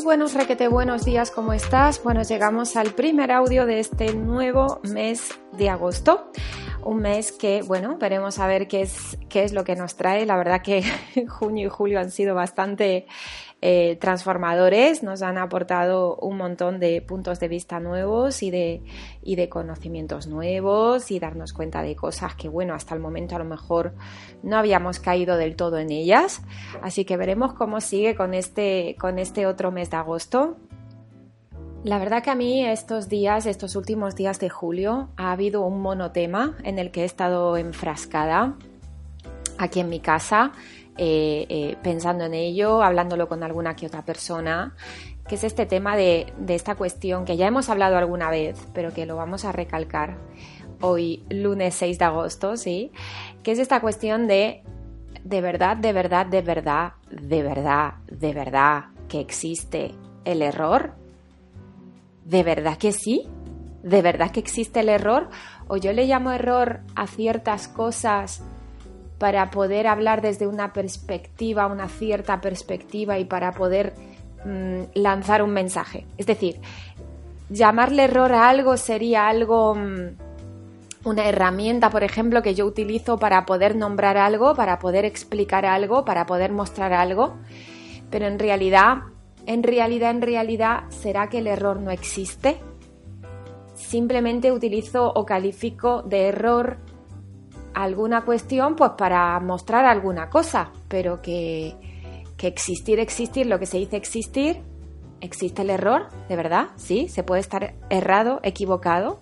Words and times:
Muy 0.00 0.16
buenos 0.16 0.32
requete, 0.32 0.66
buenos 0.68 1.04
días, 1.04 1.30
¿cómo 1.30 1.52
estás? 1.52 2.02
Bueno, 2.02 2.22
llegamos 2.22 2.74
al 2.76 2.94
primer 2.94 3.30
audio 3.30 3.66
de 3.66 3.80
este 3.80 4.14
nuevo 4.14 4.80
mes 4.82 5.38
de 5.52 5.68
agosto. 5.68 6.32
Un 6.82 7.02
mes 7.02 7.32
que, 7.32 7.60
bueno, 7.60 7.98
veremos 7.98 8.38
a 8.38 8.46
ver 8.46 8.66
qué 8.66 8.80
es, 8.80 9.18
qué 9.28 9.44
es 9.44 9.52
lo 9.52 9.62
que 9.62 9.76
nos 9.76 9.96
trae. 9.96 10.24
La 10.24 10.38
verdad 10.38 10.62
que 10.62 10.82
junio 11.28 11.66
y 11.66 11.68
julio 11.68 12.00
han 12.00 12.10
sido 12.10 12.34
bastante 12.34 13.06
eh, 13.62 13.96
transformadores, 14.00 15.02
nos 15.02 15.20
han 15.20 15.36
aportado 15.36 16.16
un 16.16 16.38
montón 16.38 16.80
de 16.80 17.02
puntos 17.02 17.40
de 17.40 17.48
vista 17.48 17.78
nuevos 17.78 18.42
y 18.42 18.50
de, 18.50 18.82
y 19.22 19.36
de 19.36 19.50
conocimientos 19.50 20.26
nuevos 20.26 21.10
y 21.10 21.18
darnos 21.18 21.52
cuenta 21.52 21.82
de 21.82 21.94
cosas 21.94 22.34
que, 22.34 22.48
bueno, 22.48 22.72
hasta 22.72 22.94
el 22.94 23.00
momento 23.00 23.36
a 23.36 23.38
lo 23.38 23.44
mejor 23.44 23.92
no 24.42 24.56
habíamos 24.56 24.98
caído 24.98 25.36
del 25.36 25.56
todo 25.56 25.78
en 25.78 25.90
ellas. 25.90 26.40
Así 26.82 27.04
que 27.04 27.18
veremos 27.18 27.52
cómo 27.52 27.82
sigue 27.82 28.14
con 28.14 28.32
este, 28.32 28.96
con 28.98 29.18
este 29.18 29.46
otro 29.46 29.70
mes 29.70 29.90
de 29.90 29.98
agosto. 29.98 30.56
La 31.84 31.98
verdad 31.98 32.22
que 32.22 32.30
a 32.30 32.34
mí 32.34 32.64
estos 32.64 33.08
días, 33.08 33.44
estos 33.44 33.76
últimos 33.76 34.14
días 34.14 34.38
de 34.40 34.48
julio, 34.48 35.10
ha 35.16 35.32
habido 35.32 35.62
un 35.62 35.82
monotema 35.82 36.56
en 36.62 36.78
el 36.78 36.90
que 36.90 37.02
he 37.02 37.04
estado 37.04 37.56
enfrascada 37.58 38.56
aquí 39.58 39.80
en 39.80 39.90
mi 39.90 40.00
casa 40.00 40.52
eh, 40.96 41.46
eh, 41.48 41.76
pensando 41.82 42.24
en 42.24 42.34
ello, 42.34 42.82
hablándolo 42.82 43.28
con 43.28 43.42
alguna 43.42 43.74
que 43.74 43.86
otra 43.86 44.04
persona, 44.04 44.74
que 45.28 45.36
es 45.36 45.44
este 45.44 45.64
tema 45.64 45.96
de, 45.96 46.32
esta 46.48 46.74
cuestión 46.74 47.24
que 47.24 47.36
ya 47.36 47.46
hemos 47.46 47.68
hablado 47.68 47.96
alguna 47.96 48.30
vez, 48.30 48.58
pero 48.74 48.92
que 48.92 49.06
lo 49.06 49.16
vamos 49.16 49.44
a 49.44 49.52
recalcar 49.52 50.18
hoy, 50.80 51.24
lunes 51.30 51.74
6 51.76 51.98
de 51.98 52.04
agosto, 52.04 52.56
¿sí? 52.56 52.90
Que 53.42 53.52
es 53.52 53.58
esta 53.58 53.80
cuestión 53.80 54.26
de, 54.26 54.62
de 55.24 55.40
verdad, 55.40 55.76
de 55.76 55.92
verdad, 55.92 56.26
de 56.26 56.42
verdad, 56.42 56.92
de 57.10 57.42
verdad, 57.42 57.94
de 58.10 58.32
verdad, 58.32 58.84
que 59.08 59.20
existe 59.20 59.94
el 60.24 60.42
error. 60.42 60.92
¿De 62.24 62.42
verdad 62.42 62.76
que 62.76 62.92
sí? 62.92 63.28
¿De 63.82 64.02
verdad 64.02 64.30
que 64.30 64.40
existe 64.40 64.80
el 64.80 64.88
error? 64.88 65.30
¿O 65.68 65.76
yo 65.76 65.92
le 65.92 66.06
llamo 66.06 66.32
error 66.32 66.80
a 66.94 67.06
ciertas 67.06 67.68
cosas 67.68 68.42
para 69.20 69.50
poder 69.50 69.86
hablar 69.86 70.22
desde 70.22 70.46
una 70.46 70.72
perspectiva, 70.72 71.66
una 71.66 71.90
cierta 71.90 72.40
perspectiva 72.40 73.18
y 73.18 73.26
para 73.26 73.52
poder 73.52 73.92
mm, 74.46 74.84
lanzar 74.94 75.42
un 75.42 75.50
mensaje. 75.50 76.06
Es 76.16 76.24
decir, 76.24 76.58
llamarle 77.50 78.04
error 78.04 78.32
a 78.32 78.48
algo 78.48 78.78
sería 78.78 79.28
algo, 79.28 79.74
mm, 79.74 80.16
una 81.04 81.28
herramienta, 81.28 81.90
por 81.90 82.02
ejemplo, 82.02 82.40
que 82.40 82.54
yo 82.54 82.64
utilizo 82.64 83.18
para 83.18 83.44
poder 83.44 83.76
nombrar 83.76 84.16
algo, 84.16 84.54
para 84.54 84.78
poder 84.78 85.04
explicar 85.04 85.66
algo, 85.66 86.06
para 86.06 86.24
poder 86.24 86.50
mostrar 86.50 86.94
algo, 86.94 87.36
pero 88.08 88.26
en 88.26 88.38
realidad, 88.38 89.02
en 89.44 89.62
realidad, 89.62 90.12
en 90.12 90.22
realidad, 90.22 90.84
¿será 90.88 91.28
que 91.28 91.40
el 91.40 91.46
error 91.46 91.78
no 91.78 91.90
existe? 91.90 92.56
Simplemente 93.74 94.50
utilizo 94.50 95.12
o 95.14 95.26
califico 95.26 96.00
de 96.04 96.28
error 96.28 96.78
alguna 97.74 98.24
cuestión 98.24 98.76
pues 98.76 98.92
para 98.96 99.38
mostrar 99.40 99.84
alguna 99.84 100.30
cosa, 100.30 100.70
pero 100.88 101.20
que, 101.22 101.74
que 102.36 102.46
existir, 102.46 103.00
existir, 103.00 103.46
lo 103.46 103.58
que 103.58 103.66
se 103.66 103.78
dice 103.78 103.96
existir, 103.96 104.62
existe 105.20 105.62
el 105.62 105.70
error, 105.70 106.08
de 106.28 106.36
verdad, 106.36 106.68
sí, 106.76 107.08
se 107.08 107.22
puede 107.22 107.40
estar 107.40 107.74
errado, 107.90 108.40
equivocado. 108.42 109.20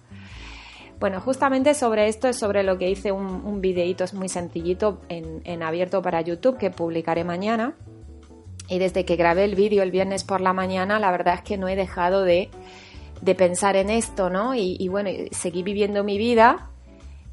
Bueno, 1.01 1.21
justamente 1.21 1.75
sobre 1.75 2.09
esto 2.09 2.29
es 2.29 2.37
sobre 2.37 2.65
lo 2.65 2.77
que 2.77 2.91
hice 2.91 3.13
un, 3.13 3.27
un 3.45 3.61
videíto, 3.61 4.05
es 4.05 4.15
muy 4.15 4.29
sencillito 4.29 5.01
en, 5.09 5.63
abierto 5.63 6.03
para 6.03 6.21
YouTube 6.21 6.59
que 6.59 6.71
publicaré 6.71 7.25
mañana. 7.25 7.75
Y 8.69 8.79
desde 8.79 9.05
que 9.05 9.17
grabé 9.17 9.45
el 9.45 9.55
vídeo 9.55 9.83
el 9.83 9.91
viernes 9.91 10.25
por 10.25 10.41
la 10.41 10.53
mañana, 10.53 10.99
la 10.99 11.11
verdad 11.11 11.35
es 11.35 11.43
que 11.43 11.57
no 11.57 11.69
he 11.69 11.77
dejado 11.77 12.23
de, 12.23 12.51
de 13.23 13.35
pensar 13.35 13.77
en 13.77 13.91
esto, 13.91 14.29
¿no? 14.29 14.55
Y, 14.55 14.77
y 14.79 14.89
bueno, 14.89 15.09
seguí 15.31 15.63
viviendo 15.63 16.05
mi 16.05 16.19
vida 16.19 16.69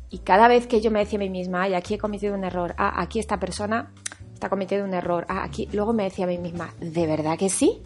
y 0.10 0.20
cada 0.20 0.48
vez 0.48 0.68
que 0.68 0.82
yo 0.82 0.92
me 0.92 1.00
decía 1.00 1.18
a 1.18 1.22
mí 1.22 1.30
misma, 1.30 1.64
ay, 1.64 1.74
aquí 1.74 1.96
he 1.96 1.98
cometido 1.98 2.34
un 2.34 2.44
error, 2.44 2.76
ah, 2.78 3.02
aquí 3.02 3.20
esta 3.20 3.40
persona 3.40 3.92
está 4.34 4.50
cometiendo 4.50 4.86
un 4.86 4.94
error, 4.94 5.26
ah, 5.30 5.44
aquí, 5.44 5.68
luego 5.72 5.94
me 5.94 6.04
decía 6.04 6.26
a 6.26 6.28
mí 6.28 6.38
misma, 6.38 6.74
¿de 6.80 7.08
verdad 7.08 7.38
que 7.38 7.50
sí? 7.50 7.82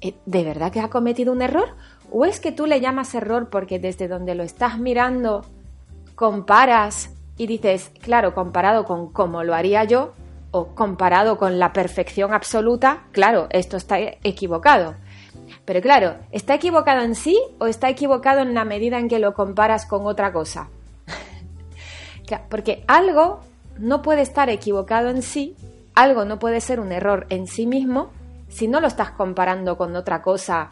Eh, 0.00 0.14
¿De 0.26 0.44
verdad 0.44 0.72
que 0.72 0.80
ha 0.80 0.90
cometido 0.90 1.32
un 1.32 1.42
error? 1.42 1.76
¿O 2.10 2.24
es 2.24 2.40
que 2.40 2.52
tú 2.52 2.66
le 2.66 2.80
llamas 2.80 3.14
error 3.14 3.48
porque 3.50 3.78
desde 3.78 4.08
donde 4.08 4.34
lo 4.34 4.42
estás 4.42 4.78
mirando 4.78 5.42
comparas 6.14 7.10
y 7.36 7.46
dices, 7.46 7.90
claro, 8.00 8.34
comparado 8.34 8.84
con 8.84 9.12
cómo 9.12 9.44
lo 9.44 9.54
haría 9.54 9.84
yo 9.84 10.12
o 10.50 10.74
comparado 10.74 11.38
con 11.38 11.58
la 11.58 11.72
perfección 11.72 12.34
absoluta, 12.34 13.04
claro, 13.12 13.46
esto 13.50 13.76
está 13.76 13.98
equivocado. 13.98 14.94
Pero 15.64 15.80
claro, 15.80 16.16
¿está 16.30 16.54
equivocado 16.54 17.02
en 17.02 17.14
sí 17.14 17.40
o 17.58 17.66
está 17.66 17.88
equivocado 17.88 18.40
en 18.40 18.54
la 18.54 18.64
medida 18.64 18.98
en 18.98 19.08
que 19.08 19.18
lo 19.18 19.34
comparas 19.34 19.86
con 19.86 20.06
otra 20.06 20.32
cosa? 20.32 20.68
Porque 22.48 22.84
algo 22.86 23.40
no 23.78 24.02
puede 24.02 24.22
estar 24.22 24.50
equivocado 24.50 25.08
en 25.10 25.22
sí, 25.22 25.56
algo 25.94 26.24
no 26.24 26.38
puede 26.38 26.60
ser 26.60 26.80
un 26.80 26.92
error 26.92 27.26
en 27.28 27.46
sí 27.46 27.66
mismo 27.66 28.10
si 28.48 28.68
no 28.68 28.80
lo 28.80 28.86
estás 28.86 29.10
comparando 29.10 29.76
con 29.76 29.96
otra 29.96 30.22
cosa 30.22 30.70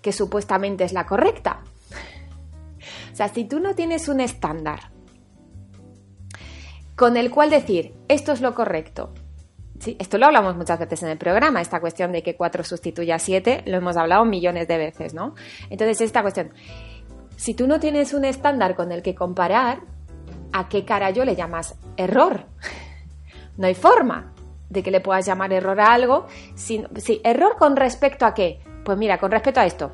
que 0.00 0.12
supuestamente 0.12 0.84
es 0.84 0.92
la 0.92 1.06
correcta. 1.06 1.60
O 3.12 3.16
sea, 3.16 3.28
si 3.28 3.44
tú 3.44 3.60
no 3.60 3.74
tienes 3.74 4.08
un 4.08 4.20
estándar 4.20 4.90
con 6.96 7.16
el 7.16 7.30
cual 7.30 7.50
decir 7.50 7.94
esto 8.08 8.32
es 8.32 8.40
lo 8.40 8.54
correcto, 8.54 9.12
esto 9.98 10.18
lo 10.18 10.26
hablamos 10.26 10.56
muchas 10.56 10.78
veces 10.78 11.02
en 11.02 11.08
el 11.08 11.18
programa, 11.18 11.60
esta 11.60 11.80
cuestión 11.80 12.12
de 12.12 12.22
que 12.22 12.36
4 12.36 12.64
sustituye 12.64 13.12
a 13.12 13.18
7, 13.18 13.64
lo 13.66 13.76
hemos 13.78 13.96
hablado 13.96 14.24
millones 14.24 14.68
de 14.68 14.78
veces, 14.78 15.12
¿no? 15.12 15.34
Entonces, 15.70 16.00
esta 16.00 16.22
cuestión, 16.22 16.52
si 17.36 17.54
tú 17.54 17.66
no 17.66 17.80
tienes 17.80 18.14
un 18.14 18.24
estándar 18.24 18.76
con 18.76 18.92
el 18.92 19.02
que 19.02 19.14
comparar, 19.14 19.80
¿a 20.52 20.68
qué 20.68 20.84
yo 21.14 21.24
le 21.24 21.36
llamas 21.36 21.74
error? 21.96 22.46
No 23.56 23.66
hay 23.66 23.74
forma 23.74 24.32
de 24.70 24.82
que 24.82 24.90
le 24.90 25.00
puedas 25.00 25.26
llamar 25.26 25.52
error 25.52 25.78
a 25.80 25.92
algo. 25.92 26.26
Si, 26.54 26.82
error 27.22 27.56
con 27.58 27.76
respecto 27.76 28.24
a 28.24 28.32
qué? 28.32 28.60
Pues 28.84 28.96
mira, 28.96 29.18
con 29.18 29.30
respecto 29.30 29.60
a 29.60 29.66
esto. 29.66 29.92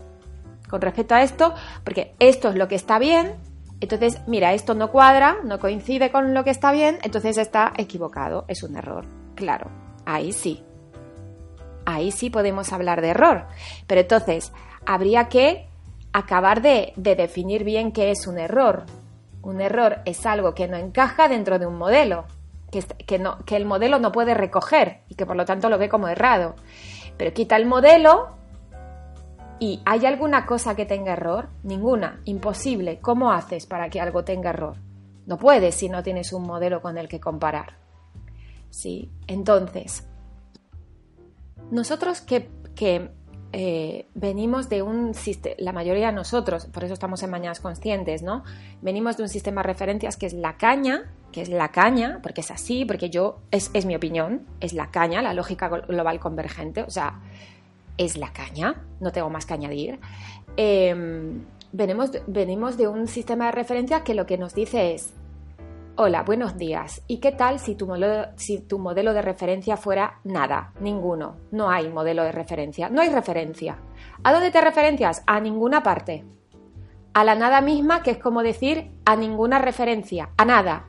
Con 0.70 0.80
respecto 0.80 1.14
a 1.14 1.22
esto, 1.22 1.54
porque 1.82 2.14
esto 2.20 2.50
es 2.50 2.54
lo 2.54 2.68
que 2.68 2.76
está 2.76 2.98
bien, 2.98 3.34
entonces, 3.80 4.20
mira, 4.26 4.54
esto 4.54 4.74
no 4.74 4.90
cuadra, 4.90 5.38
no 5.44 5.58
coincide 5.58 6.10
con 6.10 6.34
lo 6.34 6.44
que 6.44 6.50
está 6.50 6.72
bien, 6.72 6.98
entonces 7.02 7.38
está 7.38 7.72
equivocado, 7.76 8.44
es 8.48 8.62
un 8.62 8.76
error. 8.76 9.06
Claro, 9.34 9.70
ahí 10.04 10.32
sí. 10.32 10.62
Ahí 11.86 12.10
sí 12.10 12.28
podemos 12.28 12.72
hablar 12.72 13.00
de 13.00 13.08
error. 13.08 13.46
Pero 13.86 14.00
entonces, 14.00 14.52
habría 14.84 15.28
que 15.28 15.68
acabar 16.12 16.60
de 16.60 16.92
definir 16.96 17.64
bien 17.64 17.92
qué 17.92 18.10
es 18.10 18.26
un 18.26 18.38
error. 18.38 18.84
Un 19.42 19.60
error 19.60 19.98
es 20.04 20.26
algo 20.26 20.54
que 20.54 20.68
no 20.68 20.76
encaja 20.76 21.28
dentro 21.28 21.58
de 21.58 21.66
un 21.66 21.76
modelo, 21.76 22.26
que, 22.70 23.18
no, 23.18 23.38
que 23.44 23.56
el 23.56 23.64
modelo 23.64 23.98
no 23.98 24.12
puede 24.12 24.34
recoger 24.34 25.02
y 25.08 25.14
que 25.14 25.26
por 25.26 25.36
lo 25.36 25.44
tanto 25.44 25.68
lo 25.68 25.78
ve 25.78 25.88
como 25.88 26.08
errado. 26.08 26.54
Pero 27.16 27.32
quita 27.32 27.56
el 27.56 27.66
modelo 27.66 28.36
y 29.58 29.80
¿hay 29.84 30.06
alguna 30.06 30.46
cosa 30.46 30.76
que 30.76 30.86
tenga 30.86 31.12
error? 31.12 31.48
Ninguna, 31.62 32.20
imposible. 32.24 33.00
¿Cómo 33.00 33.32
haces 33.32 33.66
para 33.66 33.88
que 33.88 34.00
algo 34.00 34.24
tenga 34.24 34.50
error? 34.50 34.76
No 35.26 35.36
puedes 35.36 35.74
si 35.74 35.88
no 35.88 36.02
tienes 36.02 36.32
un 36.32 36.42
modelo 36.42 36.80
con 36.80 36.96
el 36.98 37.08
que 37.08 37.20
comparar. 37.20 37.76
¿Sí? 38.70 39.10
Entonces, 39.26 40.06
nosotros 41.70 42.20
que, 42.20 42.50
que 42.74 43.10
eh, 43.52 44.06
venimos 44.14 44.68
de 44.68 44.82
un 44.82 45.14
sistema, 45.14 45.54
la 45.58 45.72
mayoría 45.72 46.08
de 46.08 46.12
nosotros, 46.12 46.66
por 46.66 46.84
eso 46.84 46.92
estamos 46.92 47.22
en 47.22 47.30
Mañanas 47.30 47.60
Conscientes, 47.60 48.22
¿no? 48.22 48.44
Venimos 48.82 49.16
de 49.16 49.22
un 49.22 49.28
sistema 49.28 49.62
de 49.62 49.68
referencias 49.68 50.16
que 50.16 50.26
es 50.26 50.34
la 50.34 50.58
caña, 50.58 51.10
que 51.32 51.40
es 51.40 51.48
la 51.48 51.68
caña, 51.68 52.20
porque 52.22 52.42
es 52.42 52.50
así, 52.50 52.84
porque 52.84 53.08
yo, 53.08 53.40
es, 53.50 53.86
mi 53.86 53.96
opinión, 53.96 54.42
es 54.60 54.74
la 54.74 54.90
caña, 54.90 55.22
la 55.22 55.32
lógica 55.32 55.68
global 55.68 56.20
convergente, 56.20 56.82
o 56.82 56.90
sea, 56.90 57.20
es 57.96 58.18
la 58.18 58.32
caña, 58.32 58.82
no 59.00 59.12
tengo 59.12 59.30
más 59.30 59.46
que 59.46 59.54
añadir. 59.54 59.98
Em, 60.56 61.44
venimos, 61.72 62.10
venimos 62.26 62.76
de 62.76 62.88
un 62.88 63.06
sistema 63.08 63.46
de 63.46 63.52
referencias 63.52 64.02
que 64.02 64.14
lo 64.14 64.26
que 64.26 64.36
nos 64.36 64.54
dice 64.54 64.94
es, 64.94 65.14
Hola, 66.00 66.22
buenos 66.22 66.56
días. 66.56 67.02
¿Y 67.08 67.16
qué 67.18 67.32
tal 67.32 67.58
si 67.58 67.74
tu, 67.74 67.88
modelo, 67.88 69.12
de 69.12 69.20
referencia 69.20 69.76
fuera 69.76 70.20
nada? 70.22 70.72
Ninguno. 70.78 71.38
No 71.50 71.70
hay 71.70 71.88
modelo 71.88 72.22
de 72.22 72.30
referencia. 72.30 72.88
No 72.88 73.02
hay 73.02 73.08
referencia. 73.08 73.78
¿A 74.22 74.32
dónde 74.32 74.52
te 74.52 74.60
referencias? 74.60 75.24
A 75.26 75.40
ninguna 75.40 75.82
parte. 75.82 76.24
A 77.14 77.24
la 77.24 77.34
nada 77.34 77.60
misma, 77.62 78.04
que 78.04 78.12
es 78.12 78.18
como 78.18 78.44
decir 78.44 78.92
a 79.04 79.16
ninguna 79.16 79.58
referencia, 79.58 80.30
a 80.36 80.44
nada. 80.44 80.86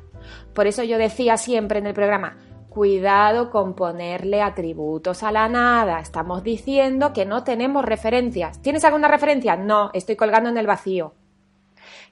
Por 0.53 0.67
eso 0.67 0.83
yo 0.83 0.99
decía 0.99 1.37
siempre 1.37 1.79
en 1.79 1.87
el 1.87 1.95
programa, 1.95 2.37
cuidado 2.69 3.49
con 3.49 3.73
ponerle 3.73 4.43
atributos 4.43 5.23
a 5.23 5.31
la 5.31 5.49
nada. 5.49 6.01
Estamos 6.01 6.43
diciendo 6.43 7.13
que 7.13 7.25
no 7.25 7.43
tenemos 7.43 7.83
referencias. 7.83 8.61
¿Tienes 8.61 8.85
alguna 8.85 9.07
referencia? 9.07 9.55
No, 9.55 9.89
estoy 9.95 10.15
colgando 10.15 10.51
en 10.51 10.57
el 10.59 10.67
vacío. 10.67 11.15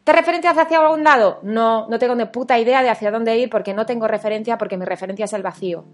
¿Te 0.03 0.13
referencias 0.13 0.57
hacia 0.57 0.79
algún 0.79 1.03
lado? 1.03 1.39
No, 1.43 1.87
no 1.87 1.99
tengo 1.99 2.15
ni 2.15 2.25
puta 2.25 2.57
idea 2.59 2.81
de 2.81 2.89
hacia 2.89 3.11
dónde 3.11 3.37
ir 3.37 3.49
porque 3.49 3.73
no 3.73 3.85
tengo 3.85 4.07
referencia 4.07 4.57
porque 4.57 4.77
mi 4.77 4.85
referencia 4.85 5.25
es 5.25 5.33
el 5.33 5.43
vacío. 5.43 5.85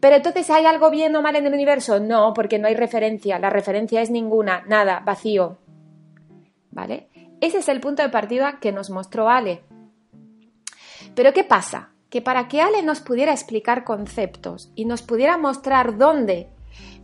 Pero 0.00 0.16
entonces, 0.16 0.48
¿hay 0.50 0.64
algo 0.64 0.90
bien 0.90 1.14
o 1.16 1.22
mal 1.22 1.36
en 1.36 1.46
el 1.46 1.54
universo? 1.54 1.98
No, 1.98 2.32
porque 2.34 2.58
no 2.58 2.68
hay 2.68 2.74
referencia. 2.74 3.38
La 3.38 3.50
referencia 3.50 4.00
es 4.00 4.10
ninguna, 4.10 4.62
nada, 4.66 5.00
vacío. 5.04 5.58
¿Vale? 6.70 7.08
Ese 7.40 7.58
es 7.58 7.68
el 7.68 7.80
punto 7.80 8.02
de 8.02 8.08
partida 8.08 8.58
que 8.60 8.72
nos 8.72 8.90
mostró 8.90 9.28
Ale. 9.28 9.62
Pero 11.14 11.32
¿qué 11.32 11.44
pasa? 11.44 11.90
Que 12.10 12.22
para 12.22 12.48
que 12.48 12.60
Ale 12.60 12.82
nos 12.82 13.00
pudiera 13.00 13.32
explicar 13.32 13.84
conceptos 13.84 14.70
y 14.74 14.84
nos 14.84 15.02
pudiera 15.02 15.36
mostrar 15.36 15.98
dónde 15.98 16.48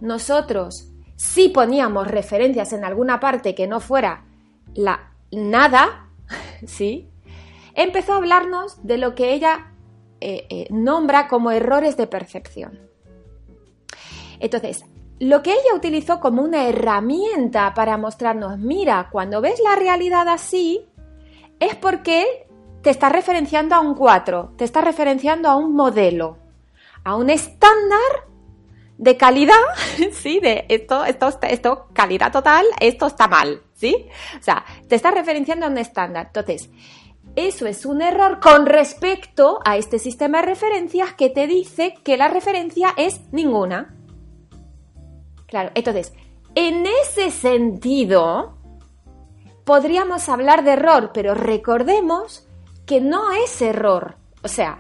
nosotros 0.01 0.91
sí 1.17 1.49
poníamos 1.49 2.09
referencias 2.09 2.73
en 2.73 2.85
alguna 2.85 3.21
parte 3.21 3.55
que 3.55 3.67
no 3.67 3.81
fuera 3.81 4.25
la 4.75 5.14
nada, 5.37 6.11
¿sí? 6.67 7.11
Empezó 7.75 8.15
a 8.15 8.17
hablarnos 8.17 8.87
de 8.87 8.99
lo 8.99 9.15
que 9.15 9.35
ella 9.35 9.73
eh, 10.21 10.47
eh, 10.49 10.67
nombra 10.71 11.29
como 11.29 11.51
errores 11.51 11.97
de 11.97 12.07
percepción. 12.07 12.79
Entonces, 14.41 14.85
lo 15.19 15.43
que 15.43 15.53
ella 15.53 15.75
utilizó 15.75 16.21
como 16.21 16.43
una 16.43 16.69
herramienta 16.69 17.73
para 17.75 17.97
mostrarnos, 17.97 18.59
mira, 18.59 19.09
cuando 19.11 19.41
ves 19.41 19.61
la 19.63 19.77
realidad 19.77 20.29
así, 20.29 20.89
es 21.61 21.77
porque 21.77 22.47
te 22.83 22.91
está 22.91 23.09
referenciando 23.09 23.75
a 23.75 23.81
un 23.81 23.95
4, 23.95 24.55
te 24.57 24.65
está 24.65 24.81
referenciando 24.81 25.49
a 25.49 25.57
un 25.57 25.75
modelo, 25.75 26.39
a 27.05 27.17
un 27.17 27.31
estándar 27.31 28.29
de 28.99 29.17
calidad, 29.17 29.55
¿sí? 30.13 30.41
De 30.41 30.67
esto, 30.69 31.05
esto, 31.05 31.29
esto, 31.43 31.89
calidad 31.93 32.33
total, 32.33 32.65
esto 32.81 33.07
está 33.07 33.29
mal, 33.29 33.63
¿sí? 33.75 34.07
O 34.39 34.43
sea, 34.43 34.65
te 34.89 34.97
está 34.97 35.11
referenciando 35.11 35.67
a 35.67 35.69
un 35.69 35.79
estándar. 35.79 36.27
Entonces, 36.27 36.71
eso 37.37 37.67
es 37.67 37.85
un 37.85 38.01
error 38.01 38.39
con 38.41 38.67
respecto 38.67 39.61
a 39.65 39.77
este 39.77 39.99
sistema 39.99 40.41
de 40.41 40.47
referencias 40.47 41.15
que 41.15 41.31
te 41.31 41.47
dice 41.47 41.95
que 42.05 42.17
la 42.17 42.29
referencia 42.29 42.95
es 42.97 43.21
ninguna. 43.33 43.97
Claro, 45.47 45.71
entonces, 45.75 46.13
en 46.55 46.87
ese 46.87 47.31
sentido, 47.31 48.57
podríamos 49.65 50.29
hablar 50.29 50.63
de 50.63 50.73
error, 50.73 51.11
pero 51.13 51.35
recordemos 51.35 52.47
que 52.87 53.01
no 53.01 53.33
es 53.33 53.61
error. 53.63 54.17
O 54.43 54.49
sea, 54.49 54.79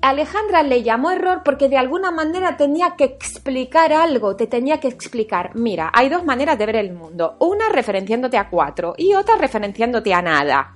Alejandra 0.00 0.62
le 0.62 0.82
llamó 0.82 1.10
error 1.10 1.42
porque 1.44 1.68
de 1.68 1.76
alguna 1.76 2.10
manera 2.10 2.56
tenía 2.56 2.94
que 2.96 3.04
explicar 3.04 3.92
algo, 3.92 4.36
te 4.36 4.46
tenía 4.46 4.78
que 4.78 4.88
explicar, 4.88 5.50
mira, 5.54 5.90
hay 5.92 6.08
dos 6.08 6.24
maneras 6.24 6.56
de 6.56 6.66
ver 6.66 6.76
el 6.76 6.92
mundo, 6.92 7.36
una 7.40 7.68
referenciándote 7.68 8.38
a 8.38 8.48
cuatro 8.48 8.94
y 8.96 9.14
otra 9.14 9.36
referenciándote 9.36 10.14
a 10.14 10.22
nada, 10.22 10.74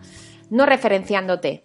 no 0.50 0.66
referenciándote. 0.66 1.64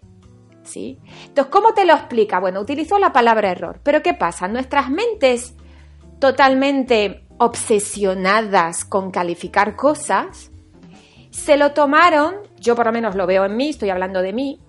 ¿Sí? 0.64 1.00
Entonces, 1.28 1.52
¿cómo 1.52 1.74
te 1.74 1.86
lo 1.86 1.94
explica? 1.94 2.42
Bueno, 2.42 2.60
utilizó 2.60 3.00
la 3.00 3.14
palabra 3.14 3.50
error, 3.50 3.80
pero 3.84 4.04
¿qué 4.04 4.14
pasa? 4.14 4.50
Nuestras 4.50 4.90
mentes 4.90 5.56
totalmente 6.20 7.26
obsesionadas 7.38 8.84
con 8.84 9.10
calificar 9.10 9.78
cosas, 9.78 10.52
se 11.30 11.56
lo 11.56 11.72
tomaron, 11.72 12.36
yo 12.60 12.76
por 12.76 12.86
lo 12.86 12.92
menos 12.92 13.16
lo 13.16 13.26
veo 13.28 13.46
en 13.46 13.56
mí, 13.56 13.70
estoy 13.70 13.92
hablando 13.92 14.22
de 14.22 14.34
mí, 14.34 14.60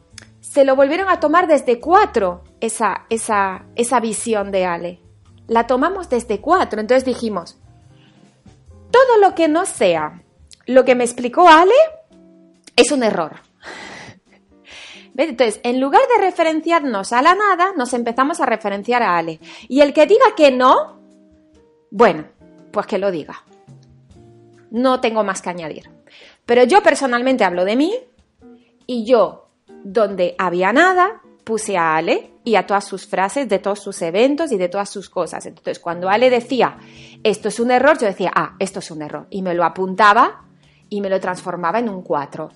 se 0.51 0.65
lo 0.65 0.77
volvieron 0.77 1.09
a 1.09 1.21
tomar 1.21 1.47
desde 1.47 1.79
cuatro 1.79 2.43
esa, 2.61 3.05
esa, 3.11 3.67
esa 3.77 4.01
visión 4.01 4.51
de 4.51 4.65
Ale. 4.65 5.01
La 5.47 5.67
tomamos 5.67 6.09
desde 6.09 6.41
cuatro, 6.41 6.81
entonces 6.81 7.05
dijimos, 7.05 7.59
todo 8.91 9.19
lo 9.21 9.35
que 9.35 9.49
no 9.49 9.67
sea 9.67 10.23
lo 10.67 10.85
que 10.85 10.95
me 10.95 11.05
explicó 11.05 11.49
Ale 11.49 11.75
es 12.77 12.93
un 12.93 13.03
error. 13.03 13.37
Entonces, 15.17 15.61
en 15.65 15.81
lugar 15.81 16.03
de 16.15 16.25
referenciarnos 16.25 17.13
a 17.13 17.23
la 17.23 17.35
nada, 17.35 17.73
nos 17.77 17.93
empezamos 17.95 18.41
a 18.41 18.47
referenciar 18.47 19.03
a 19.03 19.17
Ale. 19.17 19.41
Y 19.67 19.81
el 19.81 19.93
que 19.93 20.07
diga 20.07 20.27
que 20.37 20.53
no, 20.53 21.01
bueno, 21.91 22.27
pues 22.71 22.87
que 22.87 22.99
lo 22.99 23.11
diga. 23.11 23.43
No 24.71 25.01
tengo 25.01 25.25
más 25.25 25.41
que 25.41 25.49
añadir. 25.49 25.91
Pero 26.45 26.65
yo 26.65 26.83
personalmente 26.83 27.45
hablo 27.45 27.65
de 27.65 27.77
mí 27.77 27.95
y 28.87 29.07
yo, 29.07 29.48
donde 29.85 30.35
había 30.39 30.73
nada, 30.73 31.23
puse 31.45 31.77
a 31.77 31.97
Ale 31.97 32.33
y 32.45 32.57
a 32.57 32.67
todas 32.67 32.85
sus 32.85 33.07
frases 33.07 33.49
de 33.49 33.59
todos 33.59 33.81
sus 33.81 34.03
eventos 34.03 34.53
y 34.53 34.59
de 34.59 34.69
todas 34.69 34.91
sus 34.91 35.09
cosas. 35.09 35.47
Entonces, 35.47 35.79
cuando 35.79 36.09
Ale 36.09 36.31
decía, 36.31 36.79
esto 37.23 37.49
es 37.49 37.59
un 37.59 37.71
error, 37.71 37.99
yo 37.99 38.07
decía, 38.07 38.31
ah, 38.35 38.55
esto 38.59 38.81
es 38.81 38.91
un 38.91 39.03
error. 39.03 39.27
Y 39.31 39.43
me 39.43 39.55
lo 39.55 39.65
apuntaba 39.65 40.45
y 40.89 41.01
me 41.01 41.09
lo 41.09 41.21
transformaba 41.21 41.79
en 41.79 41.89
un 41.89 42.03
4. 42.03 42.51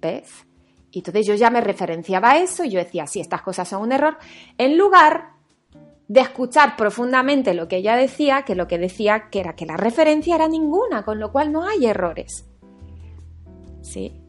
¿Ves? 0.00 0.46
Y 0.90 0.98
entonces 0.98 1.26
yo 1.26 1.34
ya 1.34 1.50
me 1.50 1.60
referenciaba 1.60 2.32
a 2.32 2.38
eso 2.38 2.64
y 2.64 2.70
yo 2.70 2.78
decía, 2.78 3.06
sí, 3.06 3.20
estas 3.20 3.42
cosas 3.42 3.68
son 3.68 3.82
un 3.82 3.92
error, 3.92 4.16
en 4.58 4.78
lugar 4.78 5.30
de 6.06 6.20
escuchar 6.20 6.76
profundamente 6.76 7.54
lo 7.54 7.66
que 7.66 7.78
ella 7.78 7.96
decía, 7.96 8.42
que 8.42 8.54
lo 8.54 8.68
que 8.68 8.78
decía 8.78 9.28
que 9.30 9.40
era 9.40 9.56
que 9.56 9.66
la 9.66 9.76
referencia 9.76 10.34
era 10.34 10.48
ninguna, 10.48 11.04
con 11.04 11.18
lo 11.18 11.32
cual 11.32 11.50
no 11.50 11.66
hay 11.66 11.86
errores. 11.86 12.44
¿Sí? 13.80 14.23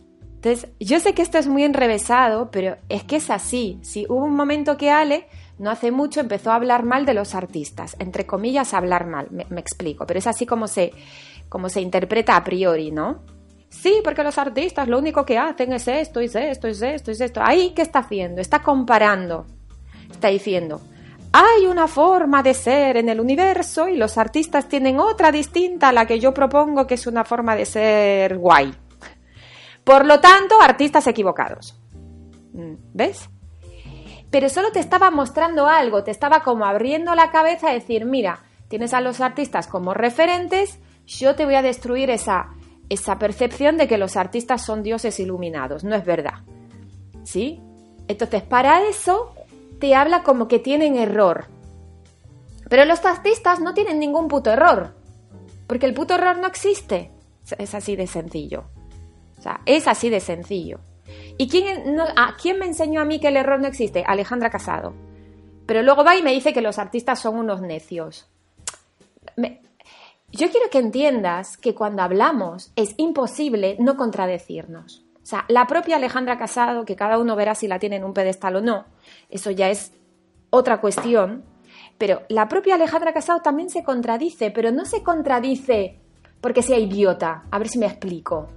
Entonces, 0.45 0.69
yo 0.79 0.99
sé 0.99 1.15
que 1.15 1.23
esto 1.23 1.39
es 1.39 1.47
muy 1.47 1.63
enrevesado, 1.63 2.51
pero 2.51 2.77
es 2.87 3.03
que 3.03 3.15
es 3.15 3.31
así. 3.31 3.79
Si 3.81 4.05
hubo 4.07 4.23
un 4.23 4.35
momento 4.35 4.77
que 4.77 4.91
Ale, 4.91 5.25
no 5.57 5.71
hace 5.71 5.89
mucho, 5.89 6.19
empezó 6.19 6.51
a 6.51 6.55
hablar 6.55 6.83
mal 6.83 7.03
de 7.03 7.15
los 7.15 7.33
artistas, 7.33 7.95
entre 7.97 8.27
comillas, 8.27 8.75
hablar 8.75 9.07
mal, 9.07 9.27
me, 9.31 9.59
explico, 9.59 10.05
pero 10.05 10.19
es 10.19 10.27
así 10.27 10.45
como 10.45 10.67
se, 10.67 10.93
como 11.49 11.67
se 11.67 11.81
interpreta 11.81 12.35
a 12.35 12.43
priori, 12.43 12.91
¿no? 12.91 13.23
Sí, 13.69 14.01
porque 14.03 14.21
los 14.21 14.37
artistas 14.37 14.87
lo 14.87 14.99
único 14.99 15.25
que 15.25 15.39
hacen 15.39 15.73
es 15.73 15.87
esto, 15.87 16.19
es 16.19 16.35
esto, 16.35 16.67
es 16.67 16.79
esto, 16.83 17.09
es 17.09 17.21
esto. 17.21 17.41
Ahí, 17.43 17.73
¿qué 17.75 17.81
está 17.81 17.99
haciendo? 17.99 18.39
Está 18.39 18.61
comparando. 18.61 19.47
Está 20.11 20.27
diciendo, 20.27 20.79
hay 21.31 21.65
una 21.65 21.87
forma 21.87 22.43
de 22.43 22.53
ser 22.53 22.97
en 22.97 23.09
el 23.09 23.19
universo 23.19 23.87
y 23.89 23.97
los 23.97 24.19
artistas 24.19 24.69
tienen 24.69 24.99
otra 24.99 25.31
distinta 25.31 25.89
a 25.89 25.91
la 25.91 26.05
que 26.05 26.19
yo 26.19 26.35
propongo, 26.35 26.85
que 26.85 26.93
es 26.93 27.07
una 27.07 27.25
forma 27.25 27.55
de 27.55 27.65
ser 27.65 28.37
guay. 28.37 28.84
Por 29.85 30.05
lo 30.05 30.19
tanto, 30.19 30.59
artistas 30.61 31.07
equivocados. 31.07 31.79
Mm, 32.53 32.73
¿Ves? 32.93 33.29
Pero 34.31 34.49
solo 34.49 34.71
te 34.71 34.79
estaba 34.79 35.11
mostrando 35.11 35.67
algo, 35.67 36.03
te 36.03 36.11
estaba 36.11 36.41
como 36.41 36.65
abriendo 36.65 37.15
la 37.15 37.31
cabeza 37.31 37.69
a 37.69 37.73
decir, 37.73 38.03
mira, 38.03 38.39
tienes 38.67 38.93
a 38.93 38.99
los 38.99 39.21
artistas 39.21 39.67
como 39.67 39.93
referentes, 39.93 40.79
yo 41.05 41.35
te 41.35 41.45
voy 41.45 41.55
a 41.55 41.61
destruir 41.61 42.09
esa, 42.09 42.49
esa 42.89 43.19
percepción 43.19 43.77
de 43.77 43.87
que 43.87 43.99
los 43.99 44.17
artistas 44.17 44.65
son 44.65 44.83
dioses 44.83 45.19
iluminados. 45.19 45.83
No 45.83 45.95
es 45.95 46.03
verdad. 46.03 46.43
¿Sí? 47.23 47.61
Entonces, 48.07 48.41
para 48.41 48.87
eso 48.87 49.33
te 49.79 49.95
habla 49.95 50.23
como 50.23 50.47
que 50.47 50.59
tienen 50.59 50.97
error. 50.97 51.45
Pero 52.69 52.85
los 52.85 53.05
artistas 53.05 53.59
no 53.59 53.75
tienen 53.75 53.99
ningún 53.99 54.27
puto 54.27 54.51
error. 54.51 54.95
Porque 55.67 55.85
el 55.85 55.93
puto 55.93 56.15
error 56.15 56.37
no 56.37 56.47
existe. 56.47 57.11
Es 57.59 57.75
así 57.75 57.95
de 57.95 58.07
sencillo. 58.07 58.65
Es 59.65 59.87
así 59.87 60.09
de 60.09 60.19
sencillo. 60.19 60.79
¿Y 61.37 61.47
quién, 61.49 61.99
a, 61.99 62.35
quién 62.41 62.59
me 62.59 62.65
enseñó 62.65 63.01
a 63.01 63.05
mí 63.05 63.19
que 63.19 63.27
el 63.27 63.37
error 63.37 63.59
no 63.59 63.67
existe? 63.67 64.03
Alejandra 64.05 64.49
Casado. 64.49 64.93
Pero 65.65 65.81
luego 65.81 66.03
va 66.03 66.15
y 66.15 66.23
me 66.23 66.33
dice 66.33 66.53
que 66.53 66.61
los 66.61 66.77
artistas 66.77 67.19
son 67.19 67.37
unos 67.37 67.61
necios. 67.61 68.29
yo 69.37 70.49
quiero 70.49 70.69
que 70.71 70.79
entiendas 70.79 71.57
que 71.57 71.73
cuando 71.73 72.03
hablamos 72.03 72.71
es 72.75 72.93
imposible 72.97 73.77
no 73.79 73.95
contradecirnos. 73.95 75.05
O 75.15 75.25
sea, 75.25 75.45
la 75.47 75.65
propia 75.65 75.95
Alejandra 75.95 76.37
Casado, 76.37 76.85
que 76.85 76.95
cada 76.95 77.17
uno 77.17 77.35
verá 77.35 77.55
si 77.55 77.67
la 77.67 77.79
tiene 77.79 77.95
en 77.95 78.03
un 78.03 78.13
pedestal 78.13 78.57
o 78.57 78.61
no, 78.61 78.85
eso 79.29 79.49
ya 79.49 79.69
es 79.69 79.91
otra 80.51 80.79
cuestión, 80.79 81.43
pero 81.97 82.21
la 82.29 82.47
propia 82.47 82.75
Alejandra 82.75 83.13
Casado 83.13 83.41
también 83.41 83.69
se 83.69 83.83
contradice, 83.83 84.51
pero 84.51 84.71
no 84.71 84.85
se 84.85 85.01
contradice 85.01 85.99
porque 86.41 86.61
sea 86.61 86.77
idiota. 86.77 87.43
A 87.49 87.57
ver 87.57 87.69
si 87.69 87.79
me 87.79 87.87
explico. 87.87 88.49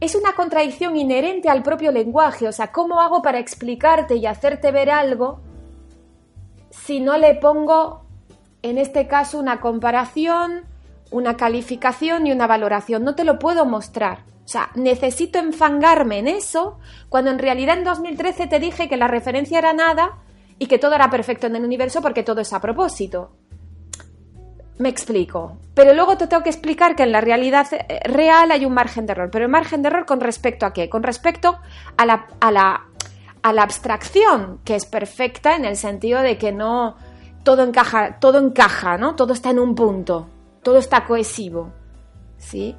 Es 0.00 0.14
una 0.14 0.32
contradicción 0.32 0.96
inherente 0.96 1.50
al 1.50 1.62
propio 1.62 1.92
lenguaje, 1.92 2.48
o 2.48 2.52
sea, 2.52 2.72
¿cómo 2.72 3.02
hago 3.02 3.20
para 3.20 3.38
explicarte 3.38 4.16
y 4.16 4.24
hacerte 4.24 4.72
ver 4.72 4.88
algo 4.88 5.42
si 6.70 7.00
no 7.00 7.18
le 7.18 7.34
pongo, 7.34 8.06
en 8.62 8.78
este 8.78 9.06
caso, 9.06 9.38
una 9.38 9.60
comparación, 9.60 10.64
una 11.10 11.36
calificación 11.36 12.26
y 12.26 12.32
una 12.32 12.46
valoración? 12.46 13.04
No 13.04 13.14
te 13.14 13.24
lo 13.24 13.38
puedo 13.38 13.66
mostrar. 13.66 14.24
O 14.42 14.48
sea, 14.48 14.70
necesito 14.74 15.38
enfangarme 15.38 16.18
en 16.18 16.28
eso 16.28 16.78
cuando 17.10 17.30
en 17.30 17.38
realidad 17.38 17.76
en 17.76 17.84
2013 17.84 18.46
te 18.46 18.58
dije 18.58 18.88
que 18.88 18.96
la 18.96 19.06
referencia 19.06 19.58
era 19.58 19.74
nada 19.74 20.18
y 20.58 20.66
que 20.66 20.78
todo 20.78 20.94
era 20.94 21.10
perfecto 21.10 21.46
en 21.46 21.56
el 21.56 21.64
universo 21.64 22.00
porque 22.00 22.22
todo 22.22 22.40
es 22.40 22.52
a 22.54 22.60
propósito. 22.60 23.32
Me 24.80 24.88
explico. 24.88 25.58
Pero 25.74 25.92
luego 25.92 26.16
te 26.16 26.26
tengo 26.26 26.42
que 26.42 26.48
explicar 26.48 26.96
que 26.96 27.02
en 27.02 27.12
la 27.12 27.20
realidad 27.20 27.66
eh, 27.70 28.00
real 28.04 28.50
hay 28.50 28.64
un 28.64 28.72
margen 28.72 29.04
de 29.04 29.12
error. 29.12 29.28
Pero 29.30 29.44
el 29.44 29.50
margen 29.50 29.82
de 29.82 29.88
error 29.88 30.06
con 30.06 30.20
respecto 30.20 30.64
a 30.64 30.72
qué? 30.72 30.88
Con 30.88 31.02
respecto 31.02 31.58
a 31.98 32.06
la, 32.06 32.28
a 32.40 32.50
la, 32.50 32.86
a 33.42 33.52
la 33.52 33.62
abstracción, 33.62 34.60
que 34.64 34.76
es 34.76 34.86
perfecta 34.86 35.54
en 35.54 35.66
el 35.66 35.76
sentido 35.76 36.22
de 36.22 36.38
que 36.38 36.52
no 36.52 36.96
todo 37.42 37.62
encaja, 37.62 38.18
todo 38.20 38.38
encaja, 38.38 38.96
¿no? 38.96 39.16
Todo 39.16 39.34
está 39.34 39.50
en 39.50 39.58
un 39.58 39.74
punto, 39.74 40.30
todo 40.62 40.78
está 40.78 41.04
cohesivo. 41.04 41.70
¿Sí? 42.38 42.74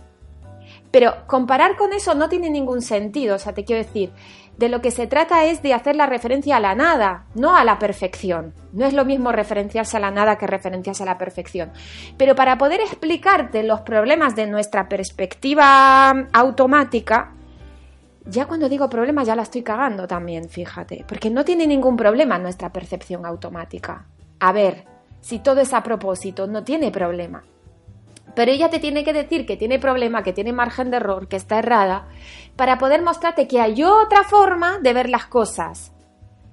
Pero 0.89 1.27
comparar 1.27 1.77
con 1.77 1.93
eso 1.93 2.15
no 2.15 2.29
tiene 2.29 2.49
ningún 2.49 2.81
sentido. 2.81 3.35
O 3.35 3.39
sea, 3.39 3.53
te 3.53 3.63
quiero 3.63 3.85
decir, 3.85 4.11
de 4.57 4.69
lo 4.69 4.81
que 4.81 4.91
se 4.91 5.07
trata 5.07 5.45
es 5.45 5.61
de 5.61 5.73
hacer 5.73 5.95
la 5.95 6.05
referencia 6.05 6.57
a 6.57 6.59
la 6.59 6.75
nada, 6.75 7.25
no 7.33 7.55
a 7.55 7.63
la 7.63 7.79
perfección. 7.79 8.53
No 8.73 8.85
es 8.85 8.93
lo 8.93 9.05
mismo 9.05 9.31
referenciarse 9.31 9.97
a 9.97 9.99
la 9.99 10.11
nada 10.11 10.37
que 10.37 10.47
referenciarse 10.47 11.03
a 11.03 11.07
la 11.07 11.17
perfección. 11.17 11.71
Pero 12.17 12.35
para 12.35 12.57
poder 12.57 12.79
explicarte 12.81 13.63
los 13.63 13.81
problemas 13.81 14.35
de 14.35 14.47
nuestra 14.47 14.87
perspectiva 14.87 16.11
automática, 16.31 17.33
ya 18.25 18.45
cuando 18.45 18.69
digo 18.69 18.89
problema 18.89 19.23
ya 19.23 19.35
la 19.35 19.43
estoy 19.43 19.63
cagando 19.63 20.07
también, 20.07 20.47
fíjate, 20.47 21.05
porque 21.07 21.29
no 21.29 21.43
tiene 21.43 21.65
ningún 21.65 21.97
problema 21.97 22.37
nuestra 22.37 22.71
percepción 22.71 23.25
automática. 23.25 24.05
A 24.39 24.51
ver, 24.51 24.85
si 25.21 25.39
todo 25.39 25.61
es 25.61 25.73
a 25.73 25.81
propósito, 25.83 26.45
no 26.47 26.63
tiene 26.63 26.91
problema. 26.91 27.43
Pero 28.35 28.51
ella 28.51 28.69
te 28.69 28.79
tiene 28.79 29.03
que 29.03 29.13
decir 29.13 29.45
que 29.45 29.57
tiene 29.57 29.79
problema, 29.79 30.23
que 30.23 30.33
tiene 30.33 30.53
margen 30.53 30.89
de 30.89 30.97
error, 30.97 31.27
que 31.27 31.35
está 31.35 31.59
errada, 31.59 32.07
para 32.55 32.77
poder 32.77 33.01
mostrarte 33.01 33.47
que 33.47 33.59
hay 33.59 33.83
otra 33.83 34.23
forma 34.23 34.79
de 34.79 34.93
ver 34.93 35.09
las 35.09 35.25
cosas. 35.25 35.93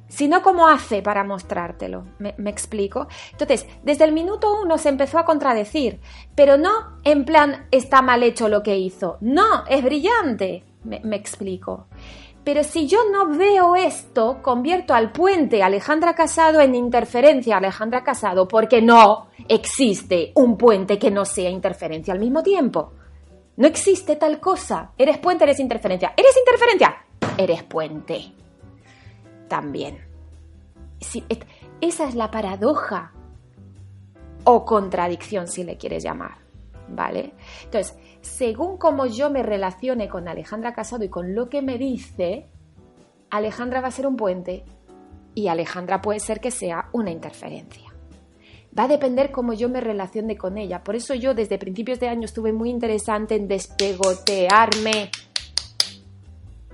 Si 0.08 0.26
no, 0.26 0.42
¿cómo 0.42 0.68
hace 0.68 1.02
para 1.02 1.22
mostrártelo? 1.22 2.04
¿Me, 2.18 2.50
explico? 2.50 3.08
Entonces, 3.32 3.66
desde 3.82 4.04
el 4.04 4.12
minuto 4.12 4.62
uno 4.62 4.78
se 4.78 4.88
empezó 4.88 5.18
a 5.18 5.26
contradecir, 5.26 6.00
pero 6.34 6.56
no 6.56 6.70
en 7.04 7.26
plan 7.26 7.66
está 7.70 8.00
mal 8.00 8.22
hecho 8.22 8.48
lo 8.48 8.62
que 8.62 8.78
hizo. 8.78 9.18
No, 9.20 9.66
es 9.68 9.84
brillante. 9.84 10.64
me 10.84 11.16
explico. 11.16 11.88
Pero 12.48 12.64
si 12.64 12.86
yo 12.86 13.00
no 13.12 13.36
veo 13.36 13.76
esto, 13.76 14.38
convierto 14.40 14.94
al 14.94 15.12
puente 15.12 15.62
Alejandra 15.62 16.14
Casado 16.14 16.62
en 16.62 16.74
interferencia 16.74 17.58
Alejandra 17.58 18.02
Casado, 18.02 18.48
porque 18.48 18.80
no 18.80 19.26
existe 19.46 20.32
un 20.34 20.56
puente 20.56 20.98
que 20.98 21.10
no 21.10 21.26
sea 21.26 21.50
interferencia 21.50 22.14
al 22.14 22.20
mismo 22.20 22.42
tiempo. 22.42 22.94
No 23.58 23.66
existe 23.66 24.14
tal 24.14 24.38
cosa. 24.38 24.92
Eres 24.96 25.18
puente, 25.18 25.42
eres 25.42 25.58
interferencia. 25.58 26.14
¿Eres 26.16 26.36
interferencia? 26.38 27.04
Eres 27.36 27.64
puente. 27.64 28.32
También. 29.48 29.98
esa 31.80 32.08
es 32.08 32.14
la 32.14 32.30
paradoja 32.30 33.12
o 34.44 34.64
contradicción, 34.64 35.48
si 35.48 35.64
le 35.64 35.76
quieres 35.76 36.04
llamar. 36.04 36.36
¿Vale? 36.88 37.32
Entonces, 37.64 37.96
según 38.20 38.78
como 38.78 39.06
yo 39.06 39.28
me 39.28 39.42
relacione 39.42 40.08
con 40.08 40.28
Alejandra 40.28 40.72
Casado 40.72 41.02
y 41.02 41.08
con 41.08 41.34
lo 41.34 41.48
que 41.48 41.60
me 41.60 41.78
dice, 41.78 42.46
Alejandra 43.28 43.80
va 43.80 43.88
a 43.88 43.90
ser 43.90 44.06
un 44.06 44.16
puente 44.16 44.64
y 45.34 45.48
Alejandra 45.48 46.00
puede 46.00 46.20
ser 46.20 46.38
que 46.38 46.52
sea 46.52 46.90
una 46.92 47.10
interferencia. 47.10 47.87
Va 48.76 48.84
a 48.84 48.88
depender 48.88 49.30
cómo 49.30 49.52
yo 49.52 49.68
me 49.68 49.80
relacione 49.80 50.36
con 50.36 50.58
ella. 50.58 50.84
Por 50.84 50.96
eso 50.96 51.14
yo 51.14 51.34
desde 51.34 51.58
principios 51.58 52.00
de 52.00 52.08
año 52.08 52.24
estuve 52.24 52.52
muy 52.52 52.70
interesante 52.70 53.34
en 53.34 53.48
despegotearme. 53.48 55.10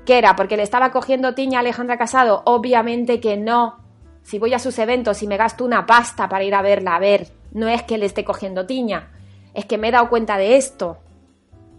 ¿Qué 0.04 0.18
era? 0.18 0.36
¿Porque 0.36 0.56
le 0.56 0.62
estaba 0.62 0.90
cogiendo 0.90 1.34
tiña 1.34 1.58
a 1.58 1.60
Alejandra 1.60 1.96
Casado? 1.96 2.42
Obviamente 2.44 3.20
que 3.20 3.36
no. 3.36 3.78
Si 4.22 4.38
voy 4.38 4.54
a 4.54 4.58
sus 4.58 4.78
eventos 4.78 5.22
y 5.22 5.26
me 5.26 5.36
gasto 5.36 5.64
una 5.64 5.86
pasta 5.86 6.28
para 6.28 6.44
ir 6.44 6.54
a 6.54 6.62
verla, 6.62 6.96
a 6.96 6.98
ver, 6.98 7.28
no 7.52 7.68
es 7.68 7.82
que 7.82 7.98
le 7.98 8.06
esté 8.06 8.24
cogiendo 8.24 8.66
tiña, 8.66 9.10
es 9.54 9.64
que 9.64 9.78
me 9.78 9.88
he 9.88 9.92
dado 9.92 10.08
cuenta 10.08 10.36
de 10.36 10.56
esto. 10.56 10.98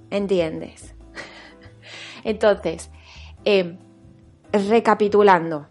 ¿Entiendes? 0.10 0.95
Entonces, 2.24 2.89
em, 3.43 3.77
recapitulando, 4.51 5.67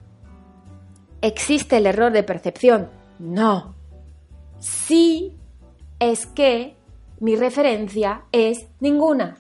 ¿existe 1.23 1.79
el 1.79 1.87
error 1.87 2.13
de 2.13 2.23
percepción? 2.23 2.91
No. 3.19 3.75
Sí 4.65 5.37
es 5.99 6.25
que 6.27 6.75
mi 7.21 7.37
referencia 7.37 8.23
es 8.33 8.67
ninguna. 8.81 9.37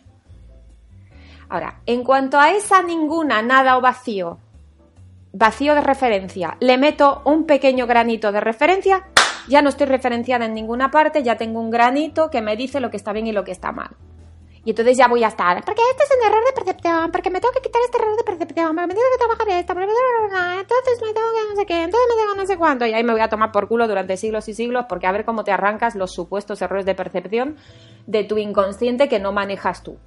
Ahora, 1.48 1.80
en 1.86 2.04
cuanto 2.04 2.38
a 2.38 2.50
esa 2.50 2.82
ninguna, 2.82 3.40
nada 3.40 3.78
o 3.78 3.80
vacío, 3.80 4.38
vacío 5.32 5.74
de 5.74 5.80
referencia, 5.80 6.58
le 6.60 6.76
meto 6.76 7.22
un 7.24 7.46
pequeño 7.46 7.86
granito 7.86 8.32
de 8.32 8.40
referencia, 8.40 9.06
ya 9.48 9.62
no 9.62 9.70
estoy 9.70 9.86
referenciada 9.86 10.44
en 10.44 10.52
ninguna 10.52 10.90
parte, 10.90 11.22
ya 11.22 11.36
tengo 11.36 11.58
un 11.58 11.70
granito 11.70 12.30
que 12.30 12.42
me 12.42 12.56
dice 12.56 12.80
lo 12.80 12.90
que 12.90 12.98
está 12.98 13.14
bien 13.14 13.26
y 13.26 13.32
lo 13.32 13.44
que 13.44 13.52
está 13.52 13.72
mal. 13.72 13.96
Y 14.64 14.70
entonces 14.70 14.96
ya 14.96 15.08
voy 15.08 15.22
a 15.22 15.28
estar, 15.28 15.62
porque 15.62 15.82
este 15.90 16.04
es 16.04 16.10
un 16.18 16.26
error 16.26 16.42
de 16.44 16.52
percepción, 16.52 17.12
porque 17.12 17.28
me 17.28 17.40
tengo 17.40 17.52
que 17.52 17.60
quitar 17.60 17.82
este 17.84 17.98
error 17.98 18.16
de 18.16 18.24
percepción, 18.24 18.68
porque 18.68 18.86
me 18.86 18.94
tengo 18.94 19.06
que 19.12 19.18
trabajar 19.18 19.48
esto, 19.48 19.72
entonces 19.74 21.02
me 21.02 21.12
tengo 21.12 21.26
que 21.34 21.50
no 21.50 21.56
sé 21.56 21.66
qué, 21.66 21.82
entonces 21.82 22.08
me 22.08 22.22
tengo 22.22 22.34
no 22.34 22.46
sé 22.46 22.56
cuánto, 22.56 22.86
y 22.86 22.94
ahí 22.94 23.04
me 23.04 23.12
voy 23.12 23.20
a 23.20 23.28
tomar 23.28 23.52
por 23.52 23.68
culo 23.68 23.86
durante 23.86 24.16
siglos 24.16 24.48
y 24.48 24.54
siglos, 24.54 24.86
porque 24.88 25.06
a 25.06 25.12
ver 25.12 25.26
cómo 25.26 25.44
te 25.44 25.52
arrancas 25.52 25.94
los 25.94 26.12
supuestos 26.12 26.62
errores 26.62 26.86
de 26.86 26.94
percepción 26.94 27.56
de 28.06 28.24
tu 28.24 28.38
inconsciente 28.38 29.08
que 29.08 29.18
no 29.18 29.32
manejas 29.32 29.82
tú. 29.82 29.98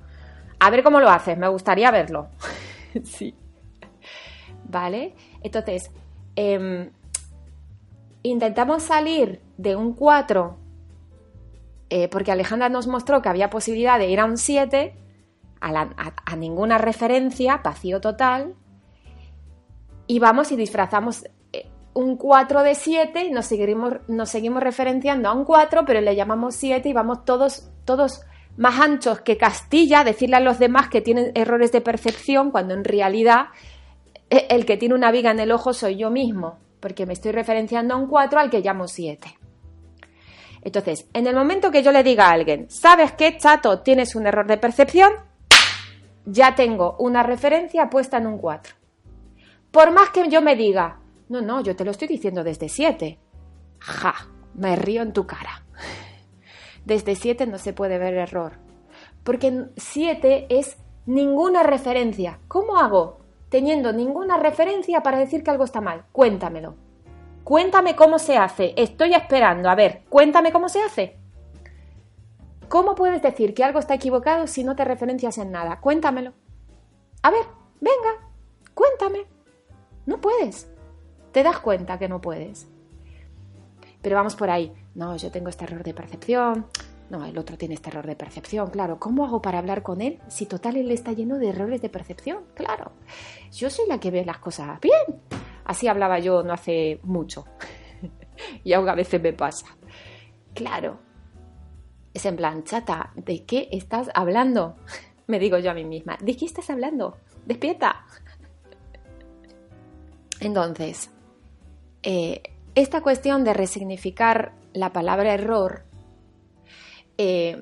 A 0.59 0.71
ver 0.71 0.81
cómo 0.81 0.99
lo 0.99 1.09
haces, 1.09 1.37
me 1.37 1.47
gustaría 1.49 1.91
verlo. 1.91 2.29
sí. 3.03 3.35
¿Vale? 4.63 5.13
Entonces, 5.43 5.91
em, 6.35 6.89
intentamos 8.23 8.81
salir 8.81 9.39
de 9.57 9.75
un 9.75 9.93
4 9.93 10.57
eh, 11.89 12.07
porque 12.09 12.31
Alejandra 12.31 12.69
nos 12.69 12.87
mostró 12.87 13.21
que 13.21 13.29
había 13.29 13.49
posibilidad 13.49 13.97
de 13.97 14.09
ir 14.09 14.19
a 14.19 14.25
un 14.25 14.37
7, 14.37 14.93
a, 15.61 16.35
ninguna 16.35 16.77
referencia, 16.77 17.61
vacío 17.63 18.01
total, 18.01 18.55
y 20.05 20.19
vamos 20.19 20.51
y 20.51 20.55
disfrazamos 20.55 21.25
eh, 21.53 21.69
un 21.93 22.17
4 22.17 22.63
de 22.63 22.75
7 22.75 23.23
y 23.25 23.31
nos 23.31 23.45
seguimos, 23.45 23.95
nos 24.07 24.29
seguimos 24.29 24.61
referenciando 24.61 25.29
a 25.29 25.33
un 25.33 25.45
4, 25.45 25.85
pero 25.85 26.01
le 26.01 26.15
llamamos 26.15 26.55
7 26.55 26.89
y 26.89 26.93
vamos 26.93 27.23
todos, 27.25 27.69
todos 27.85 28.21
más 28.57 28.79
anchos 28.79 29.21
que 29.21 29.37
Castilla, 29.37 30.03
decirle 30.03 30.35
a 30.35 30.41
los 30.41 30.59
demás 30.59 30.89
que 30.89 31.01
tienen 31.01 31.31
errores 31.35 31.71
de 31.71 31.81
percepción, 31.81 32.51
cuando 32.51 32.73
en 32.73 32.83
realidad 32.83 33.47
eh, 34.29 34.47
el 34.49 34.65
que 34.65 34.77
tiene 34.77 34.95
una 34.95 35.11
viga 35.11 35.31
en 35.31 35.39
el 35.39 35.51
ojo 35.51 35.73
soy 35.73 35.95
yo 35.95 36.09
mismo, 36.09 36.57
porque 36.81 37.05
me 37.05 37.13
estoy 37.13 37.31
referenciando 37.31 37.93
a 37.93 37.97
un 37.97 38.07
4 38.07 38.39
al 38.39 38.49
que 38.49 38.59
llamo 38.59 38.87
7. 38.87 39.46
Entonces, 40.61 41.07
en 41.13 41.27
el 41.27 41.35
momento 41.35 41.71
que 41.71 41.83
yo 41.83 41.91
le 41.91 42.03
diga 42.03 42.27
a 42.27 42.31
alguien, 42.31 42.69
¿sabes 42.69 43.13
qué, 43.13 43.37
chato? 43.37 43.81
Tienes 43.81 44.15
un 44.15 44.27
error 44.27 44.47
de 44.47 44.57
percepción, 44.57 45.11
ya 46.25 46.55
tengo 46.55 46.95
una 46.99 47.23
referencia 47.23 47.89
puesta 47.89 48.17
en 48.17 48.27
un 48.27 48.37
4. 48.37 48.75
Por 49.71 49.91
más 49.91 50.09
que 50.09 50.27
yo 50.29 50.41
me 50.41 50.55
diga, 50.55 50.99
no, 51.29 51.41
no, 51.41 51.61
yo 51.61 51.75
te 51.75 51.85
lo 51.85 51.91
estoy 51.91 52.07
diciendo 52.07 52.43
desde 52.43 52.69
7. 52.69 53.19
Ja, 53.79 54.15
me 54.53 54.75
río 54.75 55.01
en 55.01 55.13
tu 55.13 55.25
cara. 55.27 55.63
Desde 56.85 57.15
7 57.15 57.47
no 57.47 57.57
se 57.57 57.73
puede 57.73 57.97
ver 57.97 58.13
error. 58.13 58.53
Porque 59.23 59.65
7 59.75 60.47
es 60.49 60.77
ninguna 61.05 61.63
referencia. 61.63 62.39
¿Cómo 62.47 62.77
hago? 62.77 63.19
Teniendo 63.49 63.91
ninguna 63.93 64.37
referencia 64.37 65.01
para 65.01 65.19
decir 65.19 65.43
que 65.43 65.51
algo 65.51 65.65
está 65.65 65.81
mal. 65.81 66.05
Cuéntamelo. 66.11 66.75
Cuéntame 67.47 67.95
cómo 67.95 68.19
se 68.19 68.37
hace. 68.37 68.73
Estoy 68.75 69.13
esperando. 69.13 69.69
A 69.69 69.75
ver, 69.75 70.01
cuéntame 70.09 70.51
cómo 70.51 70.67
se 70.67 70.81
hace. 70.81 71.17
¿Cómo 72.67 72.93
puedes 72.93 73.21
decir 73.21 73.53
que 73.53 73.63
algo 73.63 73.79
está 73.79 73.93
equivocado 73.93 74.47
si 74.47 74.65
no 74.65 74.75
te 74.75 74.83
referencias 74.83 75.37
en 75.37 75.53
nada? 75.53 75.79
Cuéntamelo. 75.79 76.33
A 77.21 77.31
ver, 77.31 77.45
venga, 77.79 78.29
cuéntame. 78.73 79.27
No 80.05 80.19
puedes. 80.19 80.69
Te 81.31 81.41
das 81.41 81.59
cuenta 81.59 81.97
que 81.97 82.09
no 82.09 82.19
puedes. 82.19 82.67
Pero 84.01 84.17
vamos 84.17 84.35
por 84.35 84.49
ahí. 84.49 84.73
No, 84.93 85.15
yo 85.15 85.31
tengo 85.31 85.47
este 85.47 85.63
error 85.63 85.83
de 85.83 85.93
percepción. 85.93 86.67
No, 87.09 87.23
el 87.23 87.37
otro 87.37 87.57
tiene 87.57 87.75
este 87.75 87.91
error 87.91 88.07
de 88.07 88.17
percepción, 88.17 88.69
claro. 88.71 88.99
¿Cómo 88.99 89.25
hago 89.25 89.41
para 89.41 89.59
hablar 89.59 89.83
con 89.83 90.01
él 90.01 90.19
si 90.27 90.47
total 90.47 90.75
él 90.75 90.91
está 90.91 91.13
lleno 91.13 91.37
de 91.37 91.47
errores 91.47 91.81
de 91.81 91.87
percepción? 91.87 92.39
Claro. 92.55 92.91
Yo 93.53 93.69
soy 93.69 93.87
la 93.87 94.01
que 94.01 94.11
ve 94.11 94.25
las 94.25 94.39
cosas 94.39 94.81
bien. 94.81 95.21
Así 95.67 95.89
hablaba 95.89 96.17
yo 96.19 96.43
no 96.43 96.53
hace 96.53 97.01
mucho. 97.03 97.43
y 98.63 98.71
aún 98.71 98.87
a 98.87 98.95
veces 98.95 99.21
me 99.21 99.33
pasa. 99.33 99.67
Claro. 100.53 100.97
Es 102.13 102.25
en 102.25 102.37
plan, 102.37 102.63
chata, 102.63 103.11
¿de 103.15 103.43
qué 103.43 103.67
estás 103.71 104.09
hablando? 104.13 104.77
me 105.27 105.39
digo 105.39 105.57
yo 105.57 105.69
a 105.69 105.73
mí 105.73 105.83
misma, 105.83 106.17
¿de 106.21 106.37
qué 106.37 106.45
estás 106.45 106.69
hablando? 106.69 107.17
Despierta. 107.45 108.05
Entonces, 110.39 111.09
eh, 112.01 112.41
esta 112.73 113.01
cuestión 113.01 113.43
de 113.43 113.53
resignificar 113.53 114.53
la 114.71 114.93
palabra 114.93 115.33
error 115.33 115.83
eh, 117.17 117.61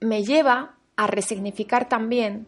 me 0.00 0.24
lleva 0.24 0.76
a 0.96 1.06
resignificar 1.06 1.88
también 1.88 2.46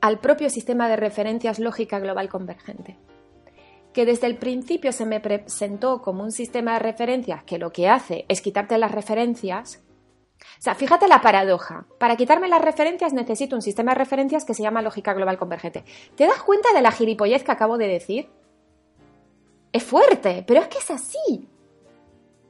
al 0.00 0.18
propio 0.18 0.50
sistema 0.50 0.88
de 0.88 0.96
referencias 0.96 1.60
lógica 1.60 2.00
global 2.00 2.28
convergente 2.28 2.96
que 3.92 4.06
desde 4.06 4.26
el 4.26 4.36
principio 4.36 4.92
se 4.92 5.06
me 5.06 5.20
presentó 5.20 6.02
como 6.02 6.22
un 6.22 6.32
sistema 6.32 6.74
de 6.74 6.78
referencias 6.80 7.42
que 7.44 7.58
lo 7.58 7.72
que 7.72 7.88
hace 7.88 8.24
es 8.28 8.40
quitarte 8.40 8.78
las 8.78 8.92
referencias. 8.92 9.82
O 10.40 10.60
sea, 10.60 10.74
fíjate 10.74 11.08
la 11.08 11.20
paradoja. 11.20 11.86
Para 11.98 12.16
quitarme 12.16 12.48
las 12.48 12.62
referencias 12.62 13.12
necesito 13.12 13.56
un 13.56 13.62
sistema 13.62 13.92
de 13.92 13.98
referencias 13.98 14.44
que 14.44 14.54
se 14.54 14.62
llama 14.62 14.82
lógica 14.82 15.14
global 15.14 15.38
convergente. 15.38 15.84
¿Te 16.14 16.26
das 16.26 16.42
cuenta 16.42 16.72
de 16.72 16.82
la 16.82 16.92
gilipollez 16.92 17.42
que 17.42 17.52
acabo 17.52 17.78
de 17.78 17.88
decir? 17.88 18.30
Es 19.72 19.82
fuerte, 19.84 20.44
pero 20.46 20.60
es 20.60 20.68
que 20.68 20.78
es 20.78 20.90
así. 20.90 21.48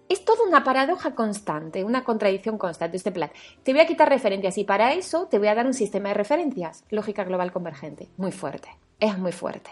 Es 0.09 0.25
toda 0.25 0.45
una 0.45 0.65
paradoja 0.65 1.15
constante, 1.15 1.85
una 1.85 2.03
contradicción 2.03 2.57
constante. 2.57 2.97
Este 2.97 3.13
plan, 3.13 3.31
te 3.63 3.73
voy 3.73 3.83
a 3.83 3.87
quitar 3.87 4.09
referencias 4.09 4.57
y 4.57 4.65
para 4.65 4.95
eso 4.95 5.27
te 5.27 5.39
voy 5.39 5.49
a 5.49 5.55
dar 5.55 5.67
un 5.67 5.75
sistema 5.75 6.09
de 6.09 6.15
referencias, 6.15 6.85
lógica 6.91 7.25
global 7.25 7.53
convergente. 7.53 8.09
Muy 8.17 8.33
fuerte, 8.33 8.69
es 9.01 9.19
muy 9.19 9.33
fuerte. 9.33 9.71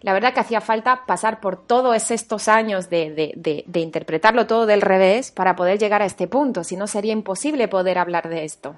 La 0.00 0.12
verdad 0.12 0.32
que 0.32 0.40
hacía 0.40 0.60
falta 0.60 1.04
pasar 1.06 1.40
por 1.40 1.66
todos 1.66 2.10
estos 2.10 2.48
años 2.48 2.88
de, 2.88 3.64
interpretarlo 3.74 4.46
todo 4.46 4.66
del 4.66 4.80
revés 4.80 5.32
para 5.32 5.56
poder 5.56 5.78
llegar 5.78 6.02
a 6.02 6.06
este 6.06 6.28
punto, 6.28 6.64
si 6.64 6.76
no 6.76 6.86
sería 6.86 7.12
imposible 7.12 7.68
poder 7.68 7.98
hablar 7.98 8.28
de 8.28 8.44
esto 8.44 8.76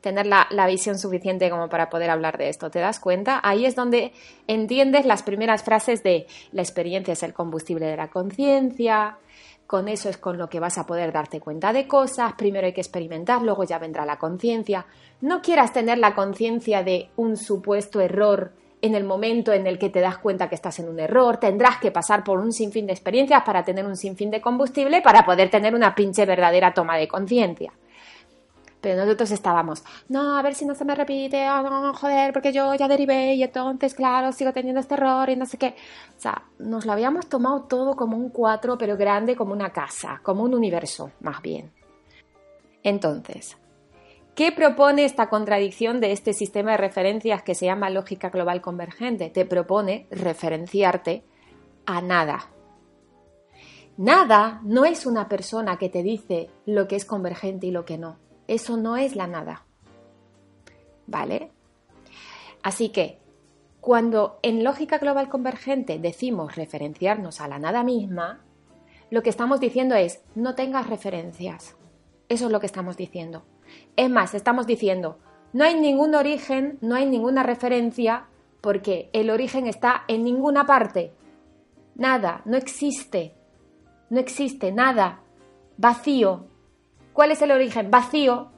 tener 0.00 0.26
la, 0.26 0.66
visión 0.68 0.98
suficiente 0.98 1.50
como 1.50 1.68
para 1.68 1.90
poder 1.90 2.10
hablar 2.10 2.38
de 2.38 2.48
esto. 2.48 2.70
¿Te 2.70 2.78
das 2.78 3.00
cuenta? 3.00 3.40
Ahí 3.42 3.66
es 3.66 3.74
donde 3.74 4.12
entiendes 4.46 5.04
las 5.04 5.22
primeras 5.22 5.64
frases 5.64 6.02
de 6.04 6.26
la 6.52 6.62
experiencia 6.62 7.12
es 7.12 7.22
el 7.24 7.32
combustible 7.32 7.86
de 7.86 7.96
la 7.96 8.08
conciencia, 8.08 9.18
con 9.66 9.88
eso 9.88 10.08
es 10.08 10.16
con 10.16 10.38
lo 10.38 10.48
que 10.48 10.60
vas 10.60 10.78
a 10.78 10.86
poder 10.86 11.12
darte 11.12 11.40
cuenta 11.40 11.72
de 11.72 11.88
cosas, 11.88 12.34
primero 12.34 12.66
hay 12.66 12.72
que 12.72 12.80
experimentar, 12.80 13.42
luego 13.42 13.64
ya 13.64 13.78
vendrá 13.78 14.06
la 14.06 14.18
conciencia. 14.18 14.86
No 15.20 15.42
quieras 15.42 15.72
tener 15.72 15.98
la 15.98 16.14
conciencia 16.14 16.84
de 16.84 17.10
un 17.16 17.36
supuesto 17.36 18.00
error 18.00 18.52
en 18.86 18.94
el 18.94 19.04
momento 19.04 19.52
en 19.52 19.66
el 19.66 19.78
que 19.78 19.90
te 19.90 20.00
das 20.00 20.18
cuenta 20.18 20.48
que 20.48 20.54
estás 20.54 20.78
en 20.78 20.88
un 20.88 20.98
error, 20.98 21.36
tendrás 21.36 21.78
que 21.78 21.90
pasar 21.90 22.24
por 22.24 22.38
un 22.38 22.52
sinfín 22.52 22.86
de 22.86 22.92
experiencias 22.92 23.42
para 23.44 23.64
tener 23.64 23.84
un 23.84 23.96
sinfín 23.96 24.30
de 24.30 24.40
combustible 24.40 25.02
para 25.02 25.24
poder 25.24 25.50
tener 25.50 25.74
una 25.74 25.94
pinche 25.94 26.24
verdadera 26.24 26.72
toma 26.72 26.96
de 26.96 27.08
conciencia. 27.08 27.72
Pero 28.80 29.04
nosotros 29.04 29.30
estábamos, 29.32 29.82
no, 30.08 30.38
a 30.38 30.42
ver 30.42 30.54
si 30.54 30.64
no 30.64 30.74
se 30.74 30.84
me 30.84 30.94
repite, 30.94 31.48
oh, 31.50 31.62
no, 31.62 31.92
joder, 31.94 32.32
porque 32.32 32.52
yo 32.52 32.74
ya 32.74 32.86
derivé 32.86 33.34
y 33.34 33.42
entonces, 33.42 33.94
claro, 33.94 34.32
sigo 34.32 34.52
teniendo 34.52 34.80
este 34.80 34.94
error 34.94 35.28
y 35.28 35.36
no 35.36 35.46
sé 35.46 35.58
qué. 35.58 35.74
O 36.16 36.20
sea, 36.20 36.42
nos 36.58 36.86
lo 36.86 36.92
habíamos 36.92 37.26
tomado 37.26 37.62
todo 37.62 37.96
como 37.96 38.16
un 38.16 38.28
cuatro, 38.28 38.78
pero 38.78 38.96
grande 38.96 39.34
como 39.34 39.52
una 39.52 39.70
casa, 39.70 40.20
como 40.22 40.44
un 40.44 40.54
universo, 40.54 41.10
más 41.20 41.42
bien. 41.42 41.72
Entonces, 42.82 43.56
¿Qué 44.36 44.52
propone 44.52 45.06
esta 45.06 45.30
contradicción 45.30 45.98
de 45.98 46.12
este 46.12 46.34
sistema 46.34 46.72
de 46.72 46.76
referencias 46.76 47.42
que 47.42 47.54
se 47.54 47.64
llama 47.64 47.88
lógica 47.88 48.28
global 48.28 48.60
convergente? 48.60 49.30
Te 49.30 49.46
propone 49.46 50.06
referenciarte 50.10 51.24
a 51.86 52.02
nada. 52.02 52.50
Nada 53.96 54.60
no 54.62 54.84
es 54.84 55.06
una 55.06 55.26
persona 55.26 55.78
que 55.78 55.88
te 55.88 56.02
dice 56.02 56.50
lo 56.66 56.86
que 56.86 56.96
es 56.96 57.06
convergente 57.06 57.68
y 57.68 57.70
lo 57.70 57.86
que 57.86 57.96
no. 57.96 58.18
Eso 58.46 58.76
no 58.76 58.98
es 58.98 59.16
la 59.16 59.26
nada. 59.26 59.64
¿Vale? 61.06 61.50
Así 62.62 62.90
que, 62.90 63.18
cuando 63.80 64.38
en 64.42 64.64
lógica 64.64 64.98
global 64.98 65.30
convergente 65.30 65.98
decimos 65.98 66.56
referenciarnos 66.56 67.40
a 67.40 67.48
la 67.48 67.58
nada 67.58 67.82
misma, 67.84 68.44
lo 69.08 69.22
que 69.22 69.30
estamos 69.30 69.60
diciendo 69.60 69.94
es 69.94 70.20
no 70.34 70.54
tengas 70.54 70.90
referencias. 70.90 71.74
Eso 72.28 72.46
es 72.46 72.52
lo 72.52 72.60
que 72.60 72.66
estamos 72.66 72.98
diciendo. 72.98 73.46
Es 73.96 74.10
más, 74.10 74.34
estamos 74.34 74.66
diciendo, 74.66 75.18
no 75.52 75.64
hay 75.64 75.74
ningún 75.74 76.14
origen, 76.14 76.78
no 76.80 76.94
hay 76.94 77.06
ninguna 77.06 77.42
referencia, 77.42 78.26
porque 78.60 79.10
el 79.12 79.30
origen 79.30 79.66
está 79.66 80.04
en 80.08 80.24
ninguna 80.24 80.66
parte. 80.66 81.12
Nada, 81.94 82.42
no 82.44 82.56
existe. 82.56 83.34
No 84.10 84.20
existe 84.20 84.72
nada. 84.72 85.20
Vacío. 85.78 86.46
¿Cuál 87.12 87.30
es 87.30 87.40
el 87.42 87.52
origen? 87.52 87.90
Vacío. 87.90 88.50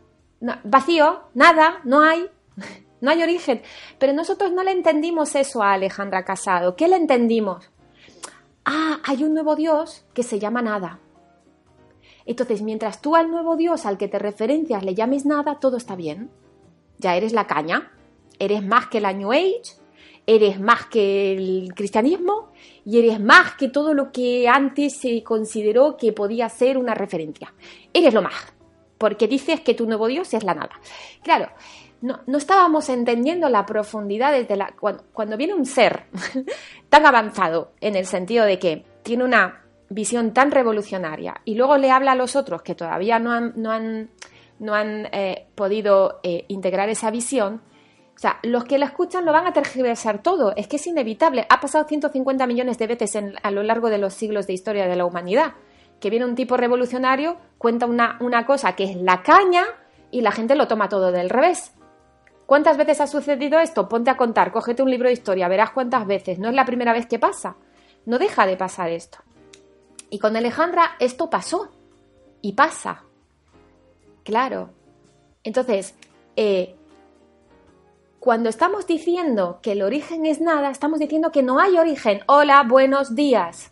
vacío, 0.64 1.20
nada, 1.34 1.80
no 1.84 2.02
hay. 2.02 2.28
No 3.00 3.12
hay 3.12 3.22
origen. 3.22 3.62
Pero 4.00 4.12
nosotros 4.12 4.50
no 4.50 4.64
le 4.64 4.72
entendimos 4.72 5.36
eso 5.36 5.62
a 5.62 5.74
Alejandra 5.74 6.24
Casado. 6.24 6.74
¿Qué 6.74 6.88
le 6.88 6.96
entendimos? 6.96 7.70
Ah, 8.64 8.98
hay 9.04 9.22
un 9.22 9.34
nuevo 9.34 9.54
Dios 9.54 10.04
que 10.14 10.24
se 10.24 10.40
llama 10.40 10.62
nada. 10.62 10.98
Entonces, 12.28 12.60
mientras 12.60 13.00
tú 13.00 13.16
al 13.16 13.30
nuevo 13.30 13.56
Dios 13.56 13.86
al 13.86 13.96
que 13.96 14.06
te 14.06 14.18
referencias 14.18 14.84
le 14.84 14.94
llames 14.94 15.24
nada, 15.24 15.58
todo 15.60 15.78
está 15.78 15.96
bien. 15.96 16.30
Ya 16.98 17.16
eres 17.16 17.32
la 17.32 17.46
caña, 17.46 17.90
eres 18.38 18.62
más 18.62 18.86
que 18.88 19.00
la 19.00 19.14
New 19.14 19.32
Age, 19.32 19.62
eres 20.26 20.60
más 20.60 20.84
que 20.84 21.32
el 21.32 21.72
cristianismo 21.74 22.52
y 22.84 22.98
eres 22.98 23.18
más 23.18 23.54
que 23.54 23.70
todo 23.70 23.94
lo 23.94 24.12
que 24.12 24.46
antes 24.46 24.94
se 24.94 25.24
consideró 25.24 25.96
que 25.96 26.12
podía 26.12 26.50
ser 26.50 26.76
una 26.76 26.94
referencia. 26.94 27.54
Eres 27.94 28.12
lo 28.12 28.20
más, 28.20 28.52
porque 28.98 29.26
dices 29.26 29.62
que 29.62 29.72
tu 29.72 29.86
nuevo 29.86 30.06
Dios 30.06 30.34
es 30.34 30.44
la 30.44 30.54
nada. 30.54 30.78
Claro, 31.22 31.48
no, 32.02 32.20
estábamos 32.36 32.90
entendiendo 32.90 33.48
la 33.48 33.64
profundidad 33.64 34.32
desde 34.32 34.54
la... 34.54 34.74
Cuando, 34.78 35.02
cuando 35.14 35.38
viene 35.38 35.54
un 35.54 35.64
ser 35.64 36.04
tan 36.90 37.06
avanzado 37.06 37.72
en 37.80 37.96
el 37.96 38.04
sentido 38.04 38.44
de 38.44 38.58
que 38.58 38.84
tiene 39.02 39.24
una 39.24 39.64
visión 39.90 40.32
tan 40.32 40.50
revolucionaria 40.50 41.40
y 41.44 41.54
luego 41.54 41.76
le 41.78 41.90
habla 41.90 42.12
a 42.12 42.16
los 42.16 42.36
otros 42.36 42.62
que 42.62 42.74
todavía 42.74 43.18
no 43.18 43.32
han, 43.32 43.52
no 43.56 43.70
han, 43.70 44.10
no 44.58 44.74
han 44.74 45.06
eh, 45.12 45.46
podido 45.54 46.20
eh, 46.22 46.44
integrar 46.48 46.88
esa 46.88 47.10
visión, 47.10 47.62
o 48.14 48.20
sea, 48.20 48.40
los 48.42 48.64
que 48.64 48.78
la 48.78 48.86
escuchan 48.86 49.24
lo 49.24 49.32
van 49.32 49.46
a 49.46 49.52
tergiversar 49.52 50.22
todo, 50.22 50.52
es 50.56 50.66
que 50.66 50.76
es 50.76 50.86
inevitable, 50.86 51.46
ha 51.48 51.60
pasado 51.60 51.86
150 51.86 52.46
millones 52.46 52.76
de 52.76 52.86
veces 52.88 53.16
a 53.42 53.50
lo 53.50 53.62
largo 53.62 53.90
de 53.90 53.98
los 53.98 54.12
siglos 54.12 54.46
de 54.46 54.54
historia 54.54 54.88
de 54.88 54.96
la 54.96 55.04
humanidad, 55.04 55.54
que 56.00 56.10
viene 56.10 56.24
un 56.24 56.34
tipo 56.34 56.56
revolucionario, 56.56 57.36
cuenta 57.58 57.86
una, 57.86 58.18
una 58.20 58.44
cosa 58.44 58.74
que 58.74 58.84
es 58.84 58.96
la 58.96 59.22
caña 59.22 59.64
y 60.10 60.20
la 60.22 60.32
gente 60.32 60.56
lo 60.56 60.68
toma 60.68 60.88
todo 60.88 61.12
del 61.12 61.30
revés. 61.30 61.74
¿Cuántas 62.46 62.76
veces 62.76 63.00
ha 63.00 63.06
sucedido 63.06 63.60
esto? 63.60 63.88
Ponte 63.88 64.10
a 64.10 64.16
contar, 64.16 64.52
cógete 64.52 64.82
un 64.82 64.90
libro 64.90 65.08
de 65.08 65.12
historia, 65.12 65.48
verás 65.48 65.70
cuántas 65.70 66.06
veces. 66.06 66.38
No 66.38 66.48
es 66.48 66.54
la 66.54 66.64
primera 66.64 66.92
vez 66.92 67.06
que 67.06 67.18
pasa. 67.18 67.56
No 68.06 68.18
deja 68.18 68.46
de 68.46 68.56
pasar 68.56 68.90
esto. 68.90 69.18
Y 70.10 70.18
con 70.18 70.36
Alejandra 70.36 70.96
esto 70.98 71.30
pasó 71.30 71.68
y 72.40 72.52
pasa. 72.52 73.04
Claro. 74.24 74.70
Entonces, 75.44 75.94
eh, 76.36 76.76
cuando 78.20 78.48
estamos 78.48 78.86
diciendo 78.86 79.60
que 79.62 79.72
el 79.72 79.82
origen 79.82 80.26
es 80.26 80.40
nada, 80.40 80.70
estamos 80.70 80.98
diciendo 80.98 81.30
que 81.30 81.42
no 81.42 81.60
hay 81.60 81.78
origen. 81.78 82.20
Hola, 82.26 82.62
buenos 82.64 83.14
días. 83.14 83.70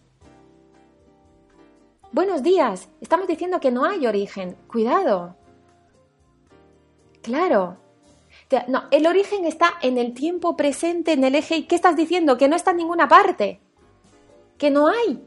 Buenos 2.13 2.43
días. 2.43 2.89
Estamos 3.01 3.27
diciendo 3.27 3.61
que 3.61 3.71
no 3.71 3.85
hay 3.85 4.07
origen. 4.07 4.57
Cuidado. 4.69 5.37
Claro. 7.23 7.77
No, 8.69 8.85
el 8.93 9.07
origen 9.07 9.45
está 9.45 9.75
en 9.83 9.99
el 9.99 10.15
tiempo 10.15 10.57
presente, 10.57 11.13
en 11.13 11.25
el 11.25 11.35
eje. 11.35 11.57
¿Y 11.57 11.63
qué 11.65 11.75
estás 11.75 11.97
diciendo? 11.97 12.39
Que 12.39 12.49
no 12.49 12.57
está 12.57 12.71
en 12.71 12.77
ninguna 12.79 13.09
parte. 13.09 13.61
Que 14.57 14.71
no 14.71 14.87
hay. 14.87 15.26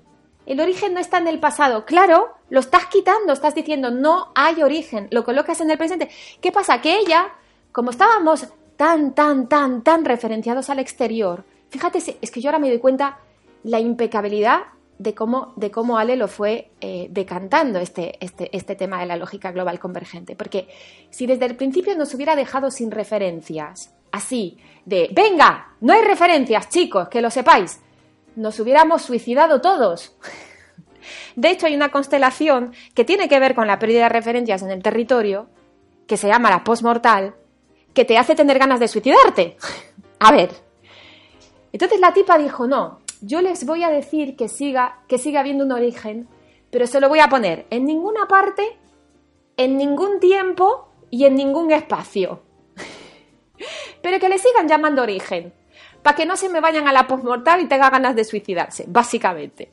El 0.49 0.59
origen 0.59 0.95
no 0.95 0.99
está 0.99 1.19
en 1.19 1.27
el 1.27 1.39
pasado. 1.39 1.85
Claro, 1.85 2.29
lo 2.49 2.59
estás 2.59 2.88
quitando, 2.88 3.33
estás 3.33 3.53
diciendo 3.53 3.91
no 3.91 4.31
hay 4.33 4.63
origen, 4.63 5.07
lo 5.12 5.23
colocas 5.23 5.62
en 5.62 5.69
el 5.69 5.77
presente. 5.77 6.09
¿Qué 6.41 6.51
pasa? 6.51 6.81
Que 6.81 6.97
ella, 6.97 7.29
como 7.71 7.91
estábamos 7.91 8.47
tan, 8.75 9.13
tan, 9.13 9.47
tan, 9.47 9.83
tan 9.83 10.03
referenciados 10.03 10.71
al 10.71 10.79
exterior, 10.79 11.43
fíjate, 11.69 11.99
es 12.19 12.31
que 12.31 12.41
yo 12.41 12.49
ahora 12.49 12.57
me 12.57 12.69
doy 12.69 12.79
cuenta 12.79 13.19
la 13.62 13.79
impecabilidad 13.79 14.62
de 14.97 15.13
cómo, 15.13 15.53
de 15.55 15.69
cómo 15.69 15.99
Ale 15.99 16.15
lo 16.15 16.27
fue 16.27 16.71
eh, 16.81 17.09
decantando 17.12 17.77
este, 17.77 18.17
este, 18.19 18.49
este 18.51 18.75
tema 18.75 18.99
de 19.01 19.05
la 19.05 19.17
lógica 19.17 19.51
global 19.51 19.77
convergente. 19.77 20.35
Porque 20.35 20.67
si 21.12 21.27
desde 21.27 21.45
el 21.45 21.57
principio 21.57 21.95
nos 21.95 22.15
hubiera 22.15 22.35
dejado 22.35 22.71
sin 22.71 22.89
referencias, 22.89 23.93
así, 24.12 24.57
de, 24.83 25.09
venga, 25.12 25.75
no 25.81 25.93
hay 25.93 26.01
referencias, 26.01 26.69
chicos, 26.69 27.07
que 27.07 27.21
lo 27.21 27.29
sepáis, 27.29 27.81
nos 28.35 28.59
hubiéramos 28.59 29.01
suicidado 29.01 29.61
todos. 29.61 30.15
De 31.35 31.49
hecho, 31.49 31.67
hay 31.67 31.75
una 31.75 31.91
constelación 31.91 32.73
que 32.93 33.05
tiene 33.05 33.29
que 33.29 33.39
ver 33.39 33.55
con 33.55 33.67
la 33.67 33.79
pérdida 33.79 34.03
de 34.03 34.09
referencias 34.09 34.61
en 34.61 34.71
el 34.71 34.83
territorio, 34.83 35.47
que 36.07 36.17
se 36.17 36.27
llama 36.27 36.49
la 36.49 36.63
postmortal, 36.63 37.35
que 37.93 38.05
te 38.05 38.17
hace 38.17 38.35
tener 38.35 38.59
ganas 38.59 38.79
de 38.79 38.87
suicidarte. 38.87 39.57
A 40.19 40.31
ver. 40.31 40.51
Entonces 41.71 41.99
la 41.99 42.13
tipa 42.13 42.37
dijo, 42.37 42.67
no, 42.67 42.99
yo 43.21 43.41
les 43.41 43.65
voy 43.65 43.83
a 43.83 43.89
decir 43.89 44.35
que 44.35 44.47
siga, 44.47 45.01
que 45.07 45.17
siga 45.17 45.41
habiendo 45.41 45.65
un 45.65 45.71
origen, 45.71 46.27
pero 46.71 46.87
se 46.87 46.99
lo 46.99 47.09
voy 47.09 47.19
a 47.19 47.29
poner 47.29 47.67
en 47.69 47.85
ninguna 47.85 48.27
parte, 48.27 48.77
en 49.55 49.77
ningún 49.77 50.19
tiempo 50.19 50.89
y 51.09 51.25
en 51.25 51.35
ningún 51.35 51.71
espacio. 51.71 52.41
pero 54.01 54.19
que 54.19 54.29
le 54.29 54.39
sigan 54.39 54.67
llamando 54.67 55.03
origen 55.03 55.53
para 56.10 56.17
que 56.17 56.26
no 56.26 56.36
se 56.36 56.50
me 56.50 56.60
vayan 56.60 56.88
a 56.88 56.91
la 56.91 57.06
postmortal 57.06 57.62
y 57.62 57.67
tenga 57.67 57.88
ganas 57.91 58.15
de 58.15 58.24
suicidarse, 58.24 58.86
básicamente. 58.88 59.72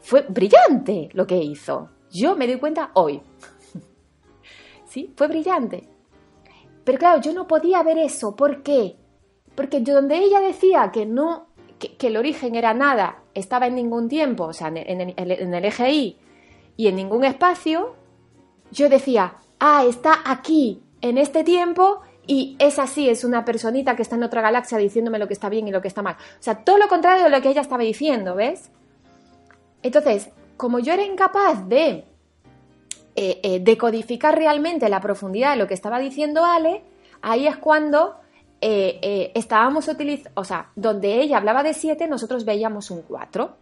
Fue, 0.00 0.22
brillante 0.22 1.10
lo 1.12 1.26
que 1.26 1.36
hizo. 1.36 1.90
Yo 2.10 2.34
me 2.34 2.46
doy 2.46 2.56
cuenta 2.56 2.90
hoy. 2.94 3.20
¿Sí? 4.86 5.12
Fue 5.14 5.28
brillante. 5.28 5.86
Pero 6.84 6.96
claro, 6.98 7.20
yo 7.20 7.34
no 7.34 7.46
podía 7.46 7.82
ver 7.82 7.98
eso. 7.98 8.34
¿Por 8.34 8.62
qué? 8.62 8.96
Porque 9.54 9.80
donde 9.80 10.16
ella 10.16 10.40
decía 10.40 10.90
que 10.90 11.04
no, 11.04 11.48
que, 11.78 12.06
el 12.06 12.16
origen 12.16 12.54
era 12.54 12.72
nada, 12.72 13.24
estaba 13.34 13.66
en 13.66 13.74
ningún 13.74 14.08
tiempo, 14.08 14.44
o 14.44 14.52
sea, 14.54 14.68
en, 14.68 15.12
en 15.14 15.54
el 15.54 15.64
eje 15.66 15.92
Y 15.92 16.18
y 16.78 16.86
en 16.86 16.96
ningún 16.96 17.24
espacio, 17.24 17.94
yo 18.70 18.88
decía, 18.88 19.36
ah, 19.60 19.84
está 19.86 20.22
aquí, 20.24 20.82
en 21.02 21.18
este 21.18 21.44
tiempo, 21.44 22.00
y 22.26 22.56
es 22.58 22.78
así, 22.78 23.08
es 23.08 23.24
una 23.24 23.44
personita 23.44 23.96
que 23.96 24.02
está 24.02 24.16
en 24.16 24.22
otra 24.22 24.40
galaxia 24.40 24.78
diciéndome 24.78 25.18
lo 25.18 25.26
que 25.26 25.34
está 25.34 25.48
bien 25.48 25.68
y 25.68 25.70
lo 25.70 25.82
que 25.82 25.88
está 25.88 26.02
mal. 26.02 26.14
O 26.14 26.42
sea, 26.42 26.64
todo 26.64 26.78
lo 26.78 26.88
contrario 26.88 27.24
de 27.24 27.30
lo 27.30 27.40
que 27.42 27.50
ella 27.50 27.60
estaba 27.60 27.82
diciendo, 27.82 28.34
¿ves? 28.34 28.70
Entonces, 29.82 30.30
como 30.56 30.78
yo 30.78 30.94
era 30.94 31.04
incapaz 31.04 31.68
de 31.68 32.04
eh, 33.16 33.40
eh, 33.42 33.60
decodificar 33.60 34.36
realmente 34.36 34.88
la 34.88 35.00
profundidad 35.00 35.52
de 35.52 35.58
lo 35.58 35.66
que 35.66 35.74
estaba 35.74 35.98
diciendo 35.98 36.44
Ale, 36.44 36.82
ahí 37.20 37.46
es 37.46 37.56
cuando 37.58 38.16
eh, 38.60 39.30
estábamos 39.34 39.88
utilizando, 39.88 40.40
o 40.40 40.44
sea, 40.44 40.70
donde 40.74 41.20
ella 41.20 41.36
hablaba 41.36 41.62
de 41.62 41.74
7, 41.74 42.08
nosotros 42.08 42.46
veíamos 42.46 42.90
un 42.90 43.02
4 43.02 43.56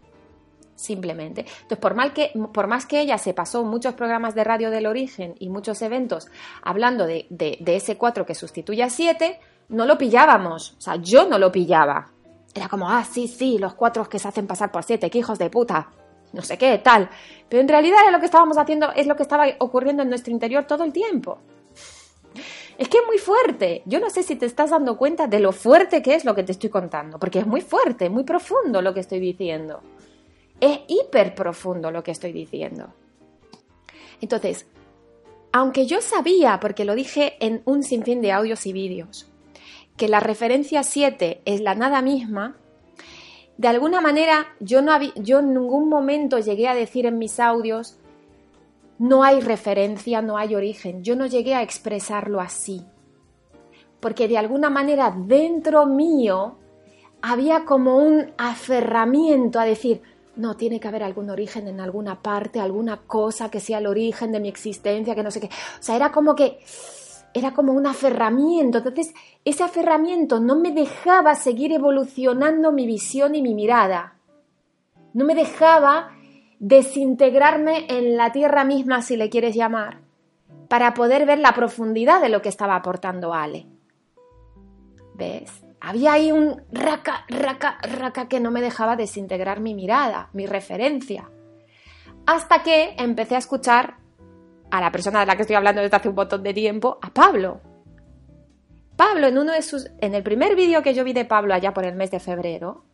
simplemente. 0.75 1.41
Entonces, 1.41 1.77
por, 1.77 1.95
mal 1.95 2.13
que, 2.13 2.31
por 2.53 2.67
más 2.67 2.85
que 2.85 3.01
ella 3.01 3.17
se 3.17 3.33
pasó 3.33 3.63
muchos 3.63 3.93
programas 3.93 4.35
de 4.35 4.43
radio 4.43 4.71
del 4.71 4.85
origen 4.85 5.35
y 5.39 5.49
muchos 5.49 5.81
eventos 5.81 6.27
hablando 6.61 7.05
de, 7.05 7.27
ese 7.65 7.97
4 7.97 8.25
que 8.25 8.35
sustituye 8.35 8.83
a 8.83 8.89
7, 8.89 9.39
no 9.69 9.85
lo 9.85 9.97
pillábamos. 9.97 10.75
O 10.77 10.81
sea, 10.81 10.95
yo 10.97 11.27
no 11.27 11.37
lo 11.37 11.51
pillaba. 11.51 12.11
Era 12.53 12.69
como, 12.69 12.89
ah, 12.89 13.03
sí, 13.03 13.27
sí, 13.27 13.57
los 13.57 13.73
4 13.73 14.07
que 14.09 14.19
se 14.19 14.27
hacen 14.27 14.47
pasar 14.47 14.71
por 14.71 14.83
7, 14.83 15.09
qué 15.09 15.17
hijos 15.17 15.39
de 15.39 15.49
puta. 15.49 15.89
No 16.33 16.41
sé 16.41 16.57
qué, 16.57 16.79
tal. 16.79 17.09
Pero 17.47 17.61
en 17.61 17.67
realidad 17.67 17.99
era 18.01 18.11
lo 18.11 18.19
que 18.19 18.25
estábamos 18.25 18.57
haciendo, 18.57 18.91
es 18.93 19.07
lo 19.07 19.15
que 19.15 19.23
estaba 19.23 19.45
ocurriendo 19.59 20.03
en 20.03 20.09
nuestro 20.09 20.33
interior 20.33 20.65
todo 20.65 20.83
el 20.83 20.91
tiempo. 20.91 21.39
Es 22.77 22.89
que 22.89 22.97
es 22.97 23.05
muy 23.05 23.19
fuerte. 23.19 23.83
Yo 23.85 23.99
no 23.99 24.09
sé 24.09 24.23
si 24.23 24.35
te 24.35 24.47
estás 24.47 24.71
dando 24.71 24.97
cuenta 24.97 25.27
de 25.27 25.39
lo 25.39 25.51
fuerte 25.51 26.01
que 26.01 26.15
es 26.15 26.25
lo 26.25 26.33
que 26.33 26.43
te 26.43 26.51
estoy 26.51 26.69
contando, 26.69 27.19
porque 27.19 27.39
es 27.39 27.45
muy 27.45 27.61
fuerte, 27.61 28.09
muy 28.09 28.23
profundo 28.23 28.81
lo 28.81 28.93
que 28.93 29.01
estoy 29.01 29.19
diciendo. 29.19 29.81
Es 30.63 30.79
hiper 30.87 31.35
profundo 31.35 31.91
lo 31.91 32.03
que 32.03 32.11
estoy 32.11 32.31
diciendo. 32.31 32.93
Entonces, 34.21 34.65
aunque 35.51 35.87
yo 35.87 35.99
sabía, 35.99 36.61
porque 36.61 36.85
lo 36.85 36.95
dije 36.95 37.35
en 37.41 37.61
un 37.65 37.83
sinfín 37.83 38.21
de 38.21 38.31
audios 38.31 38.65
y 38.65 38.71
vídeos, 38.71 39.29
que 39.97 40.07
la 40.07 40.21
referencia 40.21 40.83
7 40.83 41.41
es 41.43 41.59
la 41.59 41.75
nada 41.75 42.01
misma, 42.01 42.55
de 43.57 43.67
alguna 43.67 43.99
manera 43.99 44.55
yo, 44.61 44.81
no 44.81 44.97
yo 45.15 45.39
en 45.39 45.53
ningún 45.53 45.89
momento 45.89 46.39
llegué 46.39 46.69
a 46.69 46.75
decir 46.75 47.07
en 47.07 47.17
mis 47.17 47.41
audios, 47.41 47.99
no 48.99 49.25
hay 49.25 49.41
referencia, 49.41 50.21
no 50.21 50.37
hay 50.37 50.55
origen. 50.55 51.03
Yo 51.03 51.17
no 51.17 51.25
llegué 51.25 51.55
a 51.55 51.61
expresarlo 51.61 52.39
así. 52.39 52.85
Porque 53.99 54.29
de 54.29 54.37
alguna 54.37 54.69
manera 54.69 55.13
dentro 55.13 55.87
mío 55.87 56.55
había 57.21 57.65
como 57.65 57.97
un 57.97 58.31
aferramiento 58.37 59.59
a 59.59 59.65
decir, 59.65 60.01
no, 60.35 60.55
tiene 60.55 60.79
que 60.79 60.87
haber 60.87 61.03
algún 61.03 61.29
origen 61.29 61.67
en 61.67 61.79
alguna 61.79 62.21
parte, 62.21 62.59
alguna 62.59 62.97
cosa 62.97 63.49
que 63.49 63.59
sea 63.59 63.77
el 63.77 63.87
origen 63.87 64.31
de 64.31 64.39
mi 64.39 64.49
existencia, 64.49 65.15
que 65.15 65.23
no 65.23 65.31
sé 65.31 65.39
qué. 65.39 65.47
O 65.47 65.83
sea, 65.83 65.95
era 65.95 66.11
como 66.11 66.35
que 66.35 66.59
era 67.33 67.53
como 67.53 67.73
un 67.73 67.87
aferramiento. 67.87 68.79
Entonces, 68.79 69.13
ese 69.43 69.63
aferramiento 69.63 70.39
no 70.39 70.55
me 70.55 70.71
dejaba 70.71 71.35
seguir 71.35 71.71
evolucionando 71.71 72.71
mi 72.71 72.85
visión 72.85 73.35
y 73.35 73.41
mi 73.41 73.55
mirada. 73.55 74.15
No 75.13 75.25
me 75.25 75.35
dejaba 75.35 76.11
desintegrarme 76.59 77.87
en 77.89 78.17
la 78.17 78.31
tierra 78.31 78.63
misma, 78.63 79.01
si 79.01 79.17
le 79.17 79.29
quieres 79.29 79.55
llamar, 79.55 80.01
para 80.69 80.93
poder 80.93 81.25
ver 81.25 81.39
la 81.39 81.53
profundidad 81.53 82.21
de 82.21 82.29
lo 82.29 82.41
que 82.41 82.49
estaba 82.49 82.75
aportando 82.75 83.33
Ale. 83.33 83.65
¿Ves? 85.15 85.62
Había 85.85 86.13
ahí 86.13 86.31
un 86.31 86.61
raca, 86.71 87.25
raca, 87.27 87.77
raca 87.81 88.29
que 88.29 88.39
no 88.39 88.51
me 88.51 88.61
dejaba 88.61 88.95
desintegrar 88.95 89.59
mi 89.59 89.75
mirada, 89.75 90.29
mi 90.31 90.45
referencia. 90.45 91.29
Hasta 92.25 92.63
que 92.63 92.95
empecé 92.97 93.35
a 93.35 93.39
escuchar 93.39 93.97
a 94.71 94.79
la 94.79 94.93
persona 94.93 95.19
de 95.19 95.25
la 95.25 95.35
que 95.35 95.41
estoy 95.41 95.57
hablando 95.57 95.81
desde 95.81 95.97
hace 95.97 96.07
un 96.07 96.15
montón 96.15 96.41
de 96.41 96.53
tiempo, 96.53 96.99
a 97.01 97.09
Pablo. 97.09 97.59
Pablo, 98.95 99.27
en 99.27 99.37
uno 99.37 99.51
de 99.51 99.61
sus. 99.61 99.91
En 99.99 100.15
el 100.15 100.23
primer 100.23 100.55
vídeo 100.55 100.81
que 100.83 100.93
yo 100.93 101.03
vi 101.03 101.11
de 101.11 101.25
Pablo 101.25 101.53
allá 101.53 101.73
por 101.73 101.83
el 101.83 101.95
mes 101.95 102.11
de 102.11 102.21
febrero, 102.21 102.85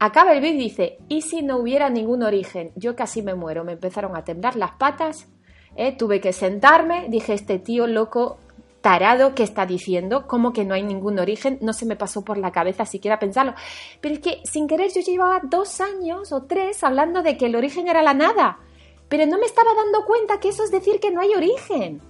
acaba 0.00 0.32
el 0.32 0.40
vídeo 0.40 0.56
y 0.56 0.64
dice: 0.64 0.98
¿Y 1.08 1.22
si 1.22 1.40
no 1.40 1.58
hubiera 1.58 1.88
ningún 1.88 2.24
origen? 2.24 2.72
Yo 2.74 2.96
casi 2.96 3.22
me 3.22 3.36
muero. 3.36 3.62
Me 3.62 3.74
empezaron 3.74 4.16
a 4.16 4.24
temblar 4.24 4.56
las 4.56 4.72
patas, 4.72 5.28
¿eh? 5.76 5.96
tuve 5.96 6.20
que 6.20 6.32
sentarme, 6.32 7.06
dije: 7.10 7.32
Este 7.32 7.60
tío 7.60 7.86
loco 7.86 8.38
tarado 8.84 9.34
que 9.34 9.42
está 9.42 9.64
diciendo, 9.64 10.26
como 10.26 10.52
que 10.52 10.66
no 10.66 10.74
hay 10.74 10.82
ningún 10.82 11.18
origen, 11.18 11.56
no 11.62 11.72
se 11.72 11.86
me 11.86 11.96
pasó 11.96 12.22
por 12.22 12.36
la 12.36 12.52
cabeza 12.52 12.84
siquiera 12.84 13.18
pensarlo. 13.18 13.54
Pero 14.02 14.16
es 14.16 14.20
que 14.20 14.42
sin 14.44 14.68
querer 14.68 14.92
yo 14.92 15.00
llevaba 15.00 15.40
dos 15.42 15.80
años 15.80 16.32
o 16.32 16.42
tres 16.42 16.84
hablando 16.84 17.22
de 17.22 17.38
que 17.38 17.46
el 17.46 17.56
origen 17.56 17.88
era 17.88 18.02
la 18.02 18.12
nada, 18.12 18.58
pero 19.08 19.24
no 19.24 19.38
me 19.38 19.46
estaba 19.46 19.70
dando 19.74 20.04
cuenta 20.04 20.38
que 20.38 20.50
eso 20.50 20.64
es 20.64 20.70
decir 20.70 21.00
que 21.00 21.10
no 21.10 21.22
hay 21.22 21.34
origen. 21.34 22.02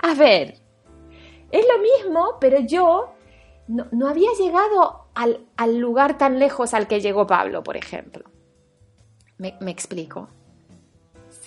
A 0.00 0.12
ver, 0.12 0.58
es 1.50 1.66
lo 1.66 1.78
mismo, 1.82 2.36
pero 2.38 2.58
yo 2.60 3.14
no, 3.66 4.08
había 4.08 4.28
llegado 4.38 5.06
al, 5.14 5.78
lugar 5.78 6.18
tan 6.18 6.38
lejos 6.38 6.74
al 6.74 6.86
que 6.86 7.00
llegó 7.00 7.26
Pablo, 7.26 7.62
por 7.62 7.78
ejemplo. 7.78 8.24
me 9.38 9.70
explico. 9.70 10.28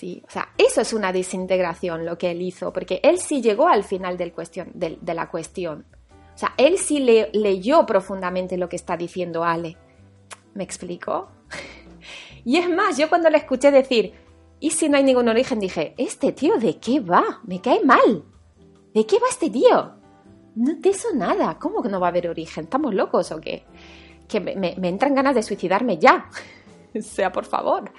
O 0.02 0.30
sea, 0.30 0.48
eso 0.58 0.80
es 0.80 0.92
una 0.92 1.12
desintegración 1.12 2.04
lo 2.04 2.18
que 2.18 2.32
él 2.32 2.42
hizo, 2.42 2.72
porque 2.72 3.00
él 3.04 3.18
sí 3.18 3.40
llegó 3.40 3.68
al 3.68 3.84
final 3.84 4.16
de, 4.16 4.26
la 5.14 5.30
cuestión. 5.30 5.86
O 6.34 6.38
sea, 6.38 6.54
él 6.56 6.78
sí 6.78 6.98
le, 6.98 7.30
leyó 7.32 7.86
profundamente 7.86 8.56
lo 8.56 8.68
que 8.68 8.76
está 8.76 8.96
diciendo 8.96 9.44
Ale. 9.44 9.76
¿Me 10.54 10.64
explico? 10.64 11.28
y 12.44 12.56
es 12.56 12.68
más, 12.68 12.98
yo 12.98 13.08
cuando 13.08 13.30
le 13.30 13.38
escuché 13.38 13.70
decir, 13.70 14.12
¿y 14.58 14.70
si 14.70 14.88
no 14.88 14.96
hay 14.96 15.04
ningún 15.04 15.28
origen? 15.28 15.60
Dije, 15.60 15.94
¿este 15.96 16.32
tío 16.32 16.56
de 16.56 16.78
qué 16.78 16.98
va? 16.98 17.40
Me 17.44 17.60
cae 17.60 17.84
mal. 17.84 18.24
¿De 18.92 19.06
qué 19.06 19.20
va 19.20 19.28
este 19.30 19.50
tío? 19.50 19.94
No, 20.56 20.74
de 20.74 20.90
eso 20.90 21.14
nada. 21.14 21.58
¿Cómo 21.60 21.80
que 21.80 21.88
no 21.88 22.00
va 22.00 22.08
a 22.08 22.10
haber 22.10 22.28
origen? 22.28 22.64
¿Estamos 22.64 22.92
locos 22.92 23.30
o 23.30 23.40
qué? 23.40 23.64
Que 24.26 24.40
me, 24.40 24.56
me 24.56 24.88
entran 24.88 25.14
ganas 25.14 25.36
de 25.36 25.44
suicidarme 25.44 25.98
ya. 25.98 26.28
o 26.94 27.02
sea, 27.02 27.30
por 27.30 27.44
favor. 27.44 27.92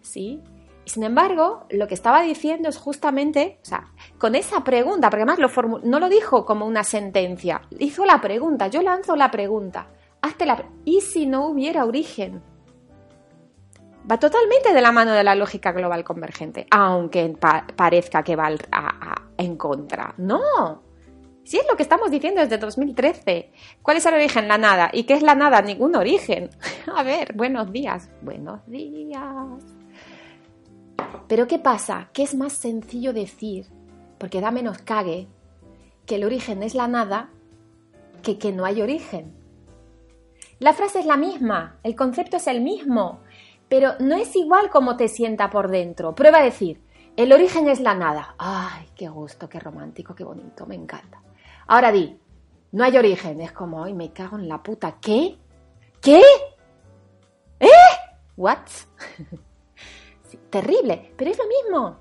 Sí, 0.00 0.42
sin 0.86 1.04
embargo, 1.04 1.66
lo 1.70 1.86
que 1.86 1.94
estaba 1.94 2.22
diciendo 2.22 2.68
es 2.68 2.78
justamente, 2.78 3.58
o 3.62 3.64
sea, 3.64 3.92
con 4.18 4.34
esa 4.34 4.62
pregunta, 4.64 5.10
porque 5.10 5.22
además 5.22 5.38
lo 5.38 5.80
no 5.82 6.00
lo 6.00 6.08
dijo 6.08 6.44
como 6.44 6.66
una 6.66 6.84
sentencia, 6.84 7.62
hizo 7.78 8.04
la 8.04 8.20
pregunta, 8.20 8.68
yo 8.68 8.82
lanzo 8.82 9.16
la 9.16 9.30
pregunta, 9.30 9.88
hazte 10.20 10.46
la 10.46 10.64
¿y 10.84 11.00
si 11.00 11.26
no 11.26 11.46
hubiera 11.46 11.84
origen? 11.84 12.42
Va 14.10 14.18
totalmente 14.18 14.74
de 14.74 14.82
la 14.82 14.92
mano 14.92 15.12
de 15.12 15.24
la 15.24 15.34
lógica 15.34 15.72
global 15.72 16.04
convergente, 16.04 16.66
aunque 16.70 17.34
parezca 17.74 18.22
que 18.22 18.36
va 18.36 18.50
en 19.38 19.56
contra. 19.56 20.14
No, 20.18 20.82
si 21.44 21.58
es 21.58 21.66
lo 21.70 21.76
que 21.76 21.82
estamos 21.82 22.10
diciendo 22.10 22.40
desde 22.40 22.58
2013. 22.58 23.52
¿Cuál 23.82 23.98
es 23.98 24.06
el 24.06 24.14
origen? 24.14 24.48
La 24.48 24.58
nada. 24.58 24.90
¿Y 24.92 25.04
qué 25.04 25.14
es 25.14 25.22
la 25.22 25.34
nada? 25.34 25.60
Ningún 25.60 25.94
origen. 25.94 26.50
A 26.96 27.02
ver, 27.02 27.34
buenos 27.34 27.70
días. 27.70 28.10
Buenos 28.22 28.66
días. 28.66 29.73
Pero 31.28 31.46
¿qué 31.46 31.58
pasa? 31.58 32.10
Que 32.12 32.22
es 32.22 32.34
más 32.34 32.52
sencillo 32.52 33.12
decir, 33.12 33.66
porque 34.18 34.40
da 34.40 34.50
menos 34.50 34.78
cague, 34.78 35.28
que 36.06 36.16
el 36.16 36.24
origen 36.24 36.62
es 36.62 36.74
la 36.74 36.88
nada 36.88 37.30
que 38.22 38.38
que 38.38 38.52
no 38.52 38.64
hay 38.64 38.82
origen. 38.82 39.34
La 40.58 40.72
frase 40.72 41.00
es 41.00 41.06
la 41.06 41.16
misma, 41.16 41.78
el 41.82 41.96
concepto 41.96 42.36
es 42.36 42.46
el 42.46 42.60
mismo, 42.60 43.20
pero 43.68 43.94
no 44.00 44.16
es 44.16 44.34
igual 44.36 44.70
como 44.70 44.96
te 44.96 45.08
sienta 45.08 45.50
por 45.50 45.70
dentro. 45.70 46.14
Prueba 46.14 46.38
a 46.38 46.44
decir, 46.44 46.80
el 47.16 47.32
origen 47.32 47.68
es 47.68 47.80
la 47.80 47.94
nada. 47.94 48.34
Ay, 48.38 48.88
qué 48.94 49.08
gusto, 49.08 49.48
qué 49.48 49.60
romántico, 49.60 50.14
qué 50.14 50.24
bonito, 50.24 50.66
me 50.66 50.74
encanta. 50.74 51.22
Ahora 51.66 51.92
di, 51.92 52.18
no 52.72 52.82
hay 52.82 52.96
origen. 52.96 53.40
Es 53.40 53.52
como, 53.52 53.84
ay, 53.84 53.94
me 53.94 54.12
cago 54.12 54.36
en 54.36 54.48
la 54.48 54.62
puta. 54.62 54.96
¿Qué? 55.00 55.38
¿Qué? 56.00 56.20
¿Eh? 57.60 57.68
¿What? 58.36 58.58
terrible, 60.54 61.10
pero 61.16 61.32
es 61.32 61.38
lo 61.38 61.44
mismo. 61.48 61.96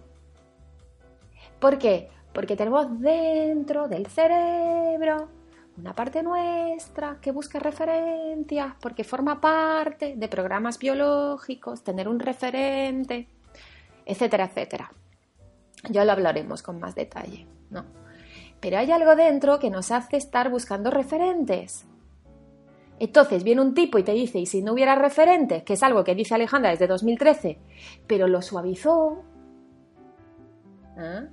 ¿Por 1.59 1.79
qué? 1.79 2.11
Porque 2.31 2.55
tenemos 2.55 2.99
dentro 2.99 3.87
del 3.87 4.05
cerebro 4.05 5.27
una 5.75 5.95
parte 5.95 6.21
nuestra 6.21 7.17
que 7.19 7.31
busca 7.31 7.57
referencias, 7.57 8.75
porque 8.79 9.03
forma 9.03 9.41
parte 9.41 10.13
de 10.15 10.27
programas 10.27 10.77
biológicos, 10.77 11.83
tener 11.83 12.07
un 12.07 12.19
referente, 12.19 13.27
etcétera, 14.05 14.45
etcétera. 14.45 14.91
Ya 15.89 16.05
lo 16.05 16.11
hablaremos 16.11 16.61
con 16.61 16.79
más 16.79 16.93
detalle, 16.93 17.47
¿no? 17.71 17.85
Pero 18.59 18.77
hay 18.77 18.91
algo 18.91 19.15
dentro 19.15 19.57
que 19.57 19.71
nos 19.71 19.89
hace 19.89 20.17
estar 20.17 20.51
buscando 20.51 20.91
referentes. 20.91 21.87
Entonces 22.99 23.43
viene 23.43 23.62
un 23.62 23.73
tipo 23.73 23.97
y 23.97 24.03
te 24.03 24.13
dice, 24.13 24.39
y 24.39 24.45
si 24.45 24.62
no 24.62 24.73
hubiera 24.73 24.95
referentes, 24.95 25.63
que 25.63 25.73
es 25.73 25.84
algo 25.84 26.03
que 26.03 26.15
dice 26.15 26.36
Alejandra 26.36 26.71
desde 26.71 26.88
2013, 26.88 27.60
pero 28.08 28.27
lo 28.27 28.41
suavizó. 28.41 29.23
¿ah? 30.97 31.25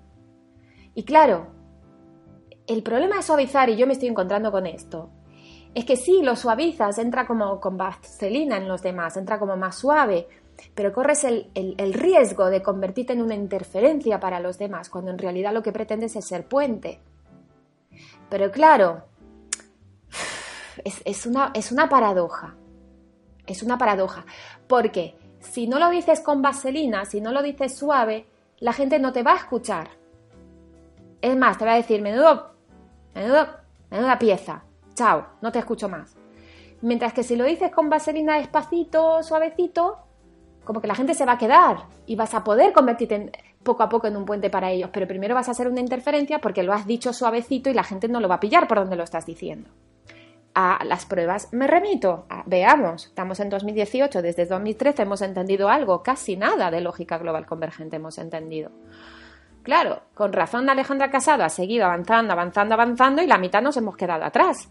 Y 0.94 1.05
claro, 1.05 1.49
el 2.66 2.83
problema 2.83 3.16
de 3.16 3.23
suavizar, 3.23 3.68
y 3.68 3.77
yo 3.77 3.87
me 3.87 3.92
estoy 3.92 4.09
encontrando 4.09 4.51
con 4.51 4.66
esto, 4.66 5.11
es 5.75 5.85
que 5.85 5.96
sí, 5.96 6.23
lo 6.23 6.35
suavizas, 6.35 6.99
entra 6.99 7.27
como 7.27 7.61
con 7.61 7.77
vaselina 7.77 8.57
en 8.57 8.66
los 8.66 8.83
demás, 8.83 9.16
entra 9.16 9.38
como 9.38 9.57
más 9.57 9.77
suave, 9.77 10.27
pero 10.75 10.92
corres 10.92 11.25
el, 11.25 11.51
el 11.55 11.94
riesgo 11.94 12.46
de 12.46 12.62
convertirte 12.62 13.12
en 13.12 13.23
una 13.23 13.35
interferencia 13.35 14.18
para 14.18 14.40
los 14.40 14.59
demás, 14.59 14.90
cuando 14.90 15.11
en 15.11 15.18
realidad 15.18 15.53
lo 15.53 15.62
que 15.62 15.73
pretendes 15.73 16.16
es 16.16 16.25
ser 16.25 16.46
puente. 16.46 17.01
Pero 18.29 18.51
claro, 18.51 19.05
es, 20.85 21.27
una, 21.27 21.51
es 21.55 21.73
una 21.73 21.88
paradoja. 21.88 22.55
Es 23.47 23.62
una 23.62 23.79
paradoja. 23.79 24.25
Porque 24.66 25.16
si 25.40 25.66
no 25.66 25.79
lo 25.79 25.90
dices 25.90 26.21
con 26.21 26.43
vaselina, 26.43 27.05
si 27.05 27.21
no 27.21 27.33
lo 27.33 27.43
dices 27.43 27.77
suave, 27.77 28.27
la 28.59 28.73
gente 28.73 28.99
no 28.99 29.12
te 29.12 29.23
va 29.23 29.33
a 29.33 29.38
escuchar. 29.38 29.90
Es 31.21 31.37
más, 31.37 31.59
te 31.59 31.64
va 31.64 31.73
a 31.73 31.77
decir, 31.77 32.01
menudo 32.01 32.51
menuda, 33.14 33.64
menuda 33.90 34.19
pieza, 34.19 34.62
chao, 34.95 35.27
no 35.40 35.53
te 35.53 35.59
escucho 35.59 35.88
más. 35.88 36.16
Mientras 36.83 37.12
que 37.12 37.23
si 37.23 37.37
lo 37.37 37.45
dices 37.45 37.71
con 37.71 37.90
vaselina 37.90 38.37
despacito, 38.37 39.23
suavecito, 39.23 39.99
como 40.64 40.81
que 40.81 40.88
la 40.88 40.95
gente 40.95 41.14
se 41.14 41.27
va 41.27 41.33
a 41.33 41.38
quedar 41.38 41.85
y 42.07 42.16
vas 42.16 42.35
a 42.35 42.45
poder 42.45 42.73
convertirte 42.73 43.33
poco 43.62 43.83
a 43.83 43.88
poco 43.88 44.07
en 44.07 44.16
un 44.16 44.25
puente 44.25 44.49
para 44.49 44.71
ellos, 44.71 44.90
pero 44.93 45.07
primero 45.07 45.35
vas 45.35 45.49
a 45.49 45.51
hacer 45.51 45.69
una 45.69 45.81
interferencia 45.81 46.40
porque 46.40 46.62
lo 46.62 46.73
has 46.73 46.87
dicho 46.87 47.12
suavecito 47.12 47.69
y 47.69 47.75
la 47.75 47.85
gente 47.85 48.09
no 48.09 48.21
lo 48.21 48.29
va 48.29 48.37
a 48.37 48.40
pillar 48.40 48.66
por 48.66 48.79
donde 48.79 48.97
lo 48.97 49.03
estás 49.03 49.27
diciendo. 49.27 49.69
A 50.53 50.85
las 50.85 51.07
pruebas 51.07 51.49
me 51.53 51.67
remito. 51.69 52.27
veamos, 52.47 53.07
estamos 53.07 53.39
en 53.39 53.51
2018, 53.51 54.21
desde 54.21 54.47
2013 54.47 55.03
hemos 55.03 55.23
entendido 55.23 55.69
algo, 55.69 56.03
casi 56.03 56.37
nada 56.37 56.71
de 56.71 56.81
lógica 56.81 57.19
global 57.19 57.47
convergente 57.47 57.97
hemos 57.97 58.19
entendido. 58.19 58.73
Claro, 59.63 60.03
con 60.15 60.33
razón 60.33 60.69
Alejandra 60.69 61.11
Casado 61.11 61.45
ha 61.45 61.51
seguido 61.51 61.85
avanzando, 61.85 62.33
avanzando, 62.33 62.75
avanzando 62.75 63.23
y 63.23 63.27
la 63.27 63.39
mitad 63.39 63.63
nos 63.63 63.77
hemos 63.77 63.97
quedado 63.97 64.25
atrás. 64.25 64.69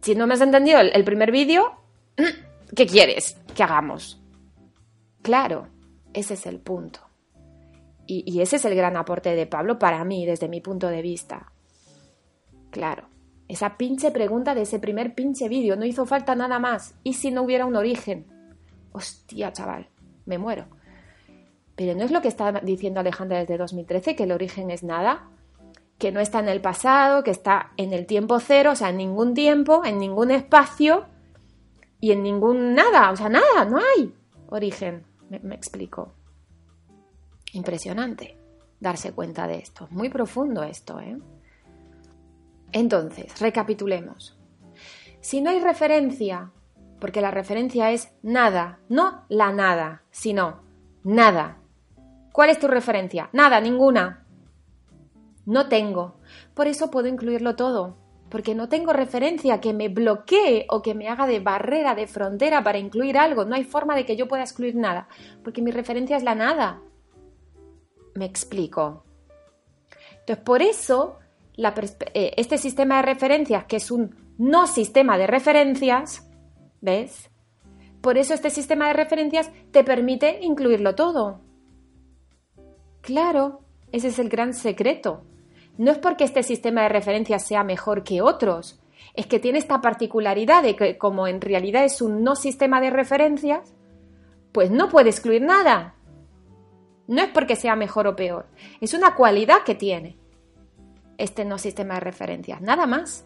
Si 0.00 0.14
no 0.14 0.26
me 0.26 0.34
has 0.34 0.40
entendido 0.40 0.80
el, 0.80 1.04
primer 1.04 1.30
vídeo, 1.30 1.72
¿qué 2.76 2.86
quieres 2.86 3.36
que 3.54 3.62
hagamos? 3.62 4.22
Claro, 5.22 5.68
ese 6.12 6.34
es 6.34 6.46
el 6.46 6.60
punto. 6.60 7.00
Y, 8.06 8.22
y, 8.26 8.42
ese 8.42 8.56
es 8.56 8.64
el 8.66 8.74
gran 8.74 8.96
aporte 8.98 9.34
de 9.34 9.46
Pablo 9.46 9.78
para 9.78 10.04
mí, 10.04 10.26
desde 10.26 10.48
mi 10.48 10.60
punto 10.60 10.88
de 10.88 11.00
vista. 11.00 11.52
Claro, 12.70 13.08
esa 13.48 13.76
pinche 13.76 14.10
pregunta 14.10 14.54
de 14.54 14.62
ese 14.62 14.78
primer 14.78 15.14
pinche 15.14 15.48
vídeo, 15.48 15.76
no 15.76 15.84
hizo 15.84 16.06
falta 16.06 16.34
nada 16.34 16.58
más. 16.58 16.94
¿Y 17.02 17.14
si 17.14 17.30
no 17.30 17.42
hubiera 17.42 17.66
un 17.66 17.76
origen? 17.76 18.26
Hostia, 18.92 19.52
chaval, 19.52 19.88
me 20.24 20.38
muero. 20.38 20.66
Pero 21.76 21.94
no 21.94 22.04
es 22.04 22.10
lo 22.10 22.22
que 22.22 22.28
está 22.28 22.52
diciendo 22.52 23.00
Alejandra 23.00 23.40
desde 23.40 23.58
2013, 23.58 24.16
que 24.16 24.24
el 24.24 24.32
origen 24.32 24.70
es 24.70 24.82
nada, 24.82 25.28
que 25.98 26.12
no 26.12 26.20
está 26.20 26.38
en 26.38 26.48
el 26.48 26.60
pasado, 26.60 27.22
que 27.22 27.30
está 27.30 27.72
en 27.76 27.92
el 27.92 28.06
tiempo 28.06 28.38
cero, 28.40 28.72
o 28.72 28.76
sea, 28.76 28.90
en 28.90 28.96
ningún 28.96 29.34
tiempo, 29.34 29.84
en 29.84 29.98
ningún 29.98 30.30
espacio 30.30 31.06
y 32.00 32.12
en 32.12 32.22
ningún 32.22 32.74
nada, 32.74 33.10
o 33.10 33.16
sea, 33.16 33.28
nada, 33.28 33.64
no 33.64 33.78
hay 33.78 34.14
origen. 34.48 35.04
Me, 35.28 35.38
me 35.40 35.54
explico. 35.54 36.14
Impresionante 37.52 38.36
darse 38.80 39.12
cuenta 39.12 39.46
de 39.46 39.56
esto. 39.58 39.88
Muy 39.90 40.08
profundo 40.08 40.62
esto, 40.62 41.00
¿eh? 41.00 41.18
Entonces, 42.74 43.40
recapitulemos. 43.40 44.36
Si 45.20 45.40
no 45.40 45.50
hay 45.50 45.60
referencia, 45.60 46.50
porque 47.00 47.20
la 47.20 47.30
referencia 47.30 47.92
es 47.92 48.12
nada, 48.20 48.80
no 48.88 49.24
la 49.28 49.52
nada, 49.52 50.02
sino 50.10 50.64
nada. 51.04 51.58
¿Cuál 52.32 52.50
es 52.50 52.58
tu 52.58 52.66
referencia? 52.66 53.30
Nada, 53.32 53.60
ninguna. 53.60 54.26
No 55.46 55.68
tengo. 55.68 56.18
Por 56.52 56.66
eso 56.66 56.90
puedo 56.90 57.06
incluirlo 57.06 57.54
todo, 57.54 57.96
porque 58.28 58.56
no 58.56 58.68
tengo 58.68 58.92
referencia 58.92 59.60
que 59.60 59.72
me 59.72 59.88
bloquee 59.88 60.66
o 60.68 60.82
que 60.82 60.94
me 60.94 61.08
haga 61.08 61.28
de 61.28 61.38
barrera, 61.38 61.94
de 61.94 62.08
frontera 62.08 62.64
para 62.64 62.78
incluir 62.78 63.16
algo. 63.16 63.44
No 63.44 63.54
hay 63.54 63.62
forma 63.62 63.94
de 63.94 64.04
que 64.04 64.16
yo 64.16 64.26
pueda 64.26 64.42
excluir 64.42 64.74
nada, 64.74 65.06
porque 65.44 65.62
mi 65.62 65.70
referencia 65.70 66.16
es 66.16 66.24
la 66.24 66.34
nada. 66.34 66.82
Me 68.16 68.24
explico. 68.24 69.04
Entonces, 70.10 70.44
por 70.44 70.60
eso, 70.60 71.20
eh, 71.56 72.34
este 72.36 72.58
sistema 72.58 72.96
de 72.96 73.02
referencias, 73.02 73.64
que 73.64 73.76
es 73.76 73.90
un 73.90 74.16
no 74.38 74.66
sistema 74.66 75.16
de 75.18 75.26
referencias, 75.26 76.28
¿ves? 76.80 77.30
Por 78.00 78.18
eso 78.18 78.34
este 78.34 78.50
sistema 78.50 78.88
de 78.88 78.94
referencias 78.94 79.50
te 79.70 79.84
permite 79.84 80.40
incluirlo 80.42 80.94
todo. 80.94 81.40
Claro, 83.00 83.60
ese 83.92 84.08
es 84.08 84.18
el 84.18 84.28
gran 84.28 84.52
secreto. 84.52 85.24
No 85.78 85.90
es 85.90 85.98
porque 85.98 86.24
este 86.24 86.42
sistema 86.42 86.82
de 86.82 86.88
referencias 86.88 87.46
sea 87.46 87.64
mejor 87.64 88.04
que 88.04 88.20
otros, 88.20 88.82
es 89.14 89.26
que 89.26 89.38
tiene 89.38 89.58
esta 89.58 89.80
particularidad 89.80 90.62
de 90.62 90.76
que 90.76 90.98
como 90.98 91.26
en 91.28 91.40
realidad 91.40 91.84
es 91.84 92.02
un 92.02 92.22
no 92.22 92.36
sistema 92.36 92.80
de 92.80 92.90
referencias, 92.90 93.74
pues 94.52 94.70
no 94.70 94.88
puede 94.88 95.10
excluir 95.10 95.42
nada. 95.42 95.94
No 97.06 97.22
es 97.22 97.28
porque 97.28 97.56
sea 97.56 97.76
mejor 97.76 98.06
o 98.06 98.16
peor, 98.16 98.46
es 98.80 98.94
una 98.94 99.14
cualidad 99.14 99.62
que 99.64 99.74
tiene 99.74 100.18
este 101.18 101.44
no 101.44 101.58
sistema 101.58 101.94
de 101.94 102.00
referencias, 102.00 102.60
nada 102.60 102.86
más. 102.86 103.24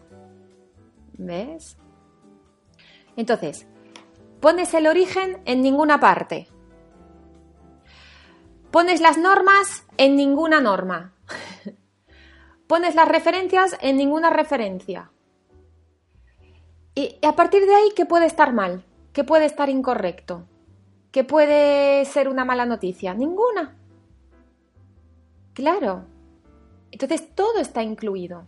¿Ves? 1.17 1.77
Entonces, 3.15 3.67
pones 4.39 4.73
el 4.73 4.87
origen 4.87 5.41
en 5.45 5.61
ninguna 5.61 5.99
parte, 5.99 6.47
Pones 8.71 9.01
las 9.01 9.17
normas 9.17 9.83
en 9.97 10.15
ninguna 10.15 10.61
norma. 10.61 11.15
Pones 12.67 12.93
las 12.93 13.07
referencias 13.07 13.75
en 13.81 13.97
ninguna 13.97 14.29
referencia. 14.29 15.11
Y 16.93 17.17
a 17.25 17.35
partir 17.35 17.65
de 17.65 17.73
ahí, 17.73 17.89
¿qué 17.95 18.05
puede 18.05 18.27
estar 18.27 18.53
mal? 18.53 18.85
¿Qué 19.11 19.23
puede 19.23 19.45
estar 19.45 19.69
incorrecto? 19.69 20.45
¿Qué 21.11 21.23
puede 21.23 22.05
ser 22.05 22.29
una 22.29 22.45
mala 22.45 22.67
noticia? 22.67 23.15
Ninguna. 23.15 23.75
Claro. 25.53 26.05
Entonces 27.01 27.33
todo 27.33 27.61
está 27.61 27.81
incluido. 27.81 28.45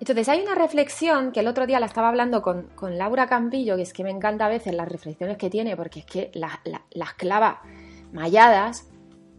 Entonces 0.00 0.30
hay 0.30 0.40
una 0.40 0.54
reflexión 0.54 1.30
que 1.30 1.40
el 1.40 1.46
otro 1.46 1.66
día 1.66 1.78
la 1.78 1.84
estaba 1.84 2.08
hablando 2.08 2.40
con, 2.40 2.70
Laura 2.96 3.26
Campillo, 3.26 3.76
que 3.76 3.82
es 3.82 3.92
que 3.92 4.02
me 4.02 4.08
encanta 4.08 4.46
a 4.46 4.48
veces 4.48 4.74
las 4.74 4.88
reflexiones 4.88 5.36
que 5.36 5.50
tiene, 5.50 5.76
porque 5.76 6.00
es 6.00 6.06
que 6.06 6.30
las 6.32 7.14
clava 7.18 7.60
Malladas, 8.14 8.88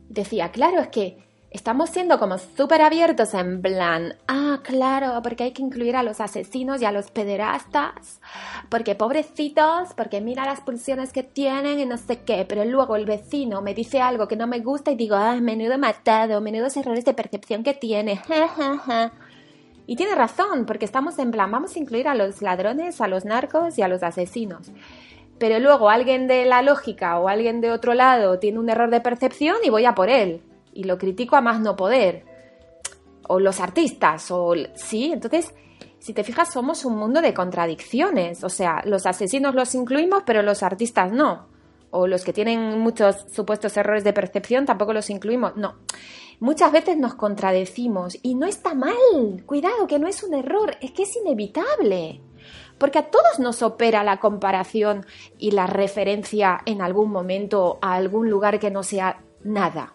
decía, 0.08 0.52
claro, 0.52 0.82
es 0.82 0.90
que 0.90 1.18
estamos 1.52 1.90
siendo 1.90 2.18
como 2.18 2.38
súper 2.38 2.82
abiertos 2.82 3.34
en 3.34 3.62
plan, 3.62 4.16
ah, 4.28 4.62
claro, 4.64 5.22
porque 5.22 5.44
hay 5.44 5.52
que 5.52 5.62
incluir 5.62 5.98
a 5.98 6.04
los 6.04 6.22
asesinos 6.22 6.82
y 6.82 6.86
a 6.86 6.94
los 6.94 7.12
pederastas, 7.12 8.22
porque 8.70 8.96
pobrecitos, 8.96 9.94
porque 9.96 10.22
mira 10.22 10.46
las 10.46 10.62
pulsiones 10.62 11.12
que 11.12 11.24
tienen 11.24 11.80
y 11.80 11.86
no 11.86 11.98
sé 11.98 12.22
qué, 12.22 12.46
pero 12.48 12.64
luego 12.64 12.96
el 12.96 13.06
vecino 13.06 13.62
me 13.62 13.74
dice 13.74 14.00
algo 14.02 14.30
que 14.30 14.38
no 14.38 14.48
me 14.48 14.60
gusta 14.60 14.92
y 14.92 14.96
digo, 14.96 15.16
ah, 15.16 15.36
menudo 15.42 15.78
matado, 15.78 16.40
menudos 16.40 16.78
errores 16.78 17.04
de 17.06 17.14
percepción 17.14 17.64
que 17.64 17.74
tiene, 17.74 18.22
Y 19.88 19.98
tiene 19.98 20.16
razón, 20.16 20.66
porque 20.66 20.86
estamos 20.86 21.20
en 21.20 21.32
plan, 21.32 21.52
vamos 21.52 21.76
a 21.76 21.80
incluir 21.80 22.08
a 22.08 22.16
los 22.16 22.42
ladrones, 22.42 23.02
a 23.02 23.10
los 23.10 23.26
narcos 23.26 23.78
y 23.78 23.82
a 23.82 23.90
los 23.90 24.04
asesinos. 24.04 24.72
Pero 25.38 25.60
luego 25.60 25.90
alguien 25.90 26.28
de 26.28 26.46
la 26.46 26.62
lógica 26.62 27.20
o 27.20 27.28
alguien 27.28 27.60
de 27.60 27.72
otro 27.72 27.94
lado 27.94 28.40
tiene 28.40 28.60
un 28.60 28.70
error 28.70 28.90
de 28.90 29.02
percepción 29.02 29.58
y 29.66 29.70
voy 29.70 29.84
a 29.84 29.96
por 29.96 30.08
él 30.08 30.42
y 30.74 30.84
lo 30.84 30.98
critico 30.98 31.36
a 31.36 31.42
más 31.42 31.60
no 31.60 31.76
poder. 31.76 32.26
O 33.28 33.40
los 33.40 33.60
artistas, 33.60 34.30
o 34.32 34.54
sí, 34.76 35.12
entonces, 35.12 35.54
si 36.00 36.14
te 36.14 36.24
fijas, 36.24 36.52
somos 36.52 36.86
un 36.86 36.98
mundo 36.98 37.22
de 37.22 37.34
contradicciones. 37.34 38.44
O 38.44 38.50
sea, 38.50 38.82
los 38.86 39.06
asesinos 39.06 39.56
los 39.56 39.76
incluimos, 39.76 40.24
pero 40.26 40.42
los 40.42 40.64
artistas 40.64 41.12
no. 41.12 41.48
O 41.92 42.08
los 42.08 42.24
que 42.24 42.34
tienen 42.34 42.80
muchos 42.80 43.26
supuestos 43.32 43.76
errores 43.78 44.04
de 44.04 44.14
percepción 44.14 44.66
tampoco 44.66 44.94
los 44.94 45.10
incluimos. 45.10 45.56
No. 45.56 45.76
Muchas 46.40 46.72
veces 46.72 46.98
nos 46.98 47.14
contradecimos 47.14 48.18
y 48.22 48.36
no 48.36 48.48
está 48.48 48.74
mal. 48.74 49.44
Cuidado, 49.46 49.88
que 49.88 50.00
no 50.00 50.08
es 50.08 50.24
un 50.24 50.34
error, 50.34 50.76
es 50.82 50.92
que 50.92 51.04
es 51.04 51.16
inevitable 51.16 52.22
porque 52.82 52.98
a 52.98 53.12
todos 53.12 53.38
nos 53.38 53.62
opera 53.62 54.04
la 54.04 54.20
comparación 54.20 55.06
y 55.38 55.52
la 55.52 55.68
referencia 55.68 56.62
en 56.66 56.82
algún 56.82 57.12
momento 57.12 57.78
a 57.80 57.94
algún 57.94 58.28
lugar 58.28 58.60
que 58.60 58.72
no 58.72 58.82
sea 58.82 59.22
nada. 59.44 59.94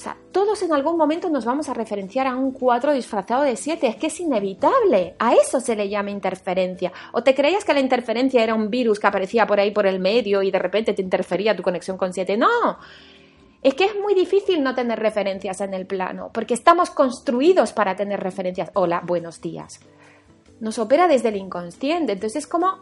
O 0.00 0.02
sea, 0.02 0.16
todos 0.32 0.62
en 0.62 0.72
algún 0.72 0.96
momento 0.96 1.28
nos 1.28 1.44
vamos 1.44 1.68
a 1.68 1.74
referenciar 1.74 2.26
a 2.26 2.34
un 2.34 2.52
4 2.52 2.94
disfrazado 2.94 3.42
de 3.42 3.54
7, 3.54 3.86
es 3.86 3.96
que 3.96 4.06
es 4.06 4.18
inevitable, 4.18 5.14
a 5.18 5.34
eso 5.34 5.60
se 5.60 5.76
le 5.76 5.90
llama 5.90 6.10
interferencia. 6.10 6.90
¿O 7.12 7.22
te 7.22 7.34
creías 7.34 7.66
que 7.66 7.74
la 7.74 7.80
interferencia 7.80 8.42
era 8.42 8.54
un 8.54 8.70
virus 8.70 8.98
que 8.98 9.08
aparecía 9.08 9.46
por 9.46 9.60
ahí 9.60 9.72
por 9.72 9.86
el 9.86 10.00
medio 10.00 10.42
y 10.42 10.50
de 10.50 10.58
repente 10.58 10.94
te 10.94 11.02
interfería 11.02 11.54
tu 11.54 11.62
conexión 11.62 11.98
con 11.98 12.14
7? 12.14 12.38
No, 12.38 12.78
es 13.60 13.74
que 13.74 13.84
es 13.84 14.00
muy 14.00 14.14
difícil 14.14 14.62
no 14.62 14.74
tener 14.74 14.98
referencias 14.98 15.60
en 15.60 15.74
el 15.74 15.84
plano, 15.86 16.30
porque 16.32 16.54
estamos 16.54 16.88
construidos 16.88 17.74
para 17.74 17.94
tener 17.94 18.20
referencias. 18.20 18.70
Hola, 18.72 19.02
buenos 19.04 19.42
días 19.42 19.80
nos 20.60 20.78
opera 20.78 21.08
desde 21.08 21.30
el 21.30 21.36
inconsciente. 21.36 22.12
Entonces 22.12 22.44
es 22.44 22.46
como, 22.46 22.78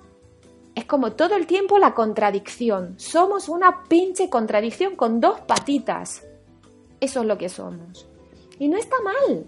es 0.74 0.84
como 0.84 1.12
todo 1.12 1.36
el 1.36 1.46
tiempo 1.46 1.78
la 1.78 1.94
contradicción. 1.94 2.98
Somos 2.98 3.48
una 3.48 3.84
pinche 3.88 4.28
contradicción 4.28 4.96
con 4.96 5.20
dos 5.20 5.40
patitas. 5.40 6.27
Eso 7.00 7.20
es 7.20 7.26
lo 7.26 7.38
que 7.38 7.48
somos. 7.48 8.06
Y 8.58 8.68
no 8.68 8.76
está 8.76 8.96
mal. 9.02 9.44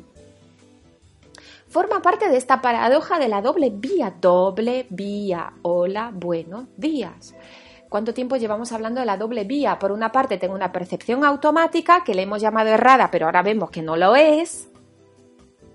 Forma 1.68 2.02
parte 2.02 2.28
de 2.28 2.36
esta 2.36 2.60
paradoja 2.60 3.18
de 3.18 3.28
la 3.28 3.42
doble 3.42 3.70
vía. 3.70 4.14
Doble 4.20 4.86
vía. 4.90 5.52
Hola, 5.62 6.10
buenos 6.12 6.66
días. 6.76 7.34
¿Cuánto 7.88 8.14
tiempo 8.14 8.36
llevamos 8.36 8.72
hablando 8.72 9.00
de 9.00 9.06
la 9.06 9.16
doble 9.16 9.44
vía? 9.44 9.78
Por 9.78 9.90
una 9.92 10.12
parte 10.12 10.38
tengo 10.38 10.54
una 10.54 10.72
percepción 10.72 11.24
automática 11.24 12.04
que 12.04 12.14
le 12.14 12.22
hemos 12.22 12.40
llamado 12.40 12.70
errada, 12.70 13.10
pero 13.10 13.26
ahora 13.26 13.42
vemos 13.42 13.70
que 13.70 13.82
no 13.82 13.96
lo 13.96 14.14
es 14.14 14.70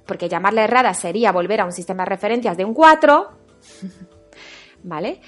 porque 0.06 0.30
llamarla 0.30 0.64
errada 0.64 0.94
sería 0.94 1.32
volver 1.32 1.62
a 1.62 1.66
un 1.66 1.72
sistema 1.72 2.04
de 2.04 2.10
referencias 2.10 2.58
de 2.58 2.66
un 2.66 2.74
4, 2.74 3.30
¿vale? 4.84 5.22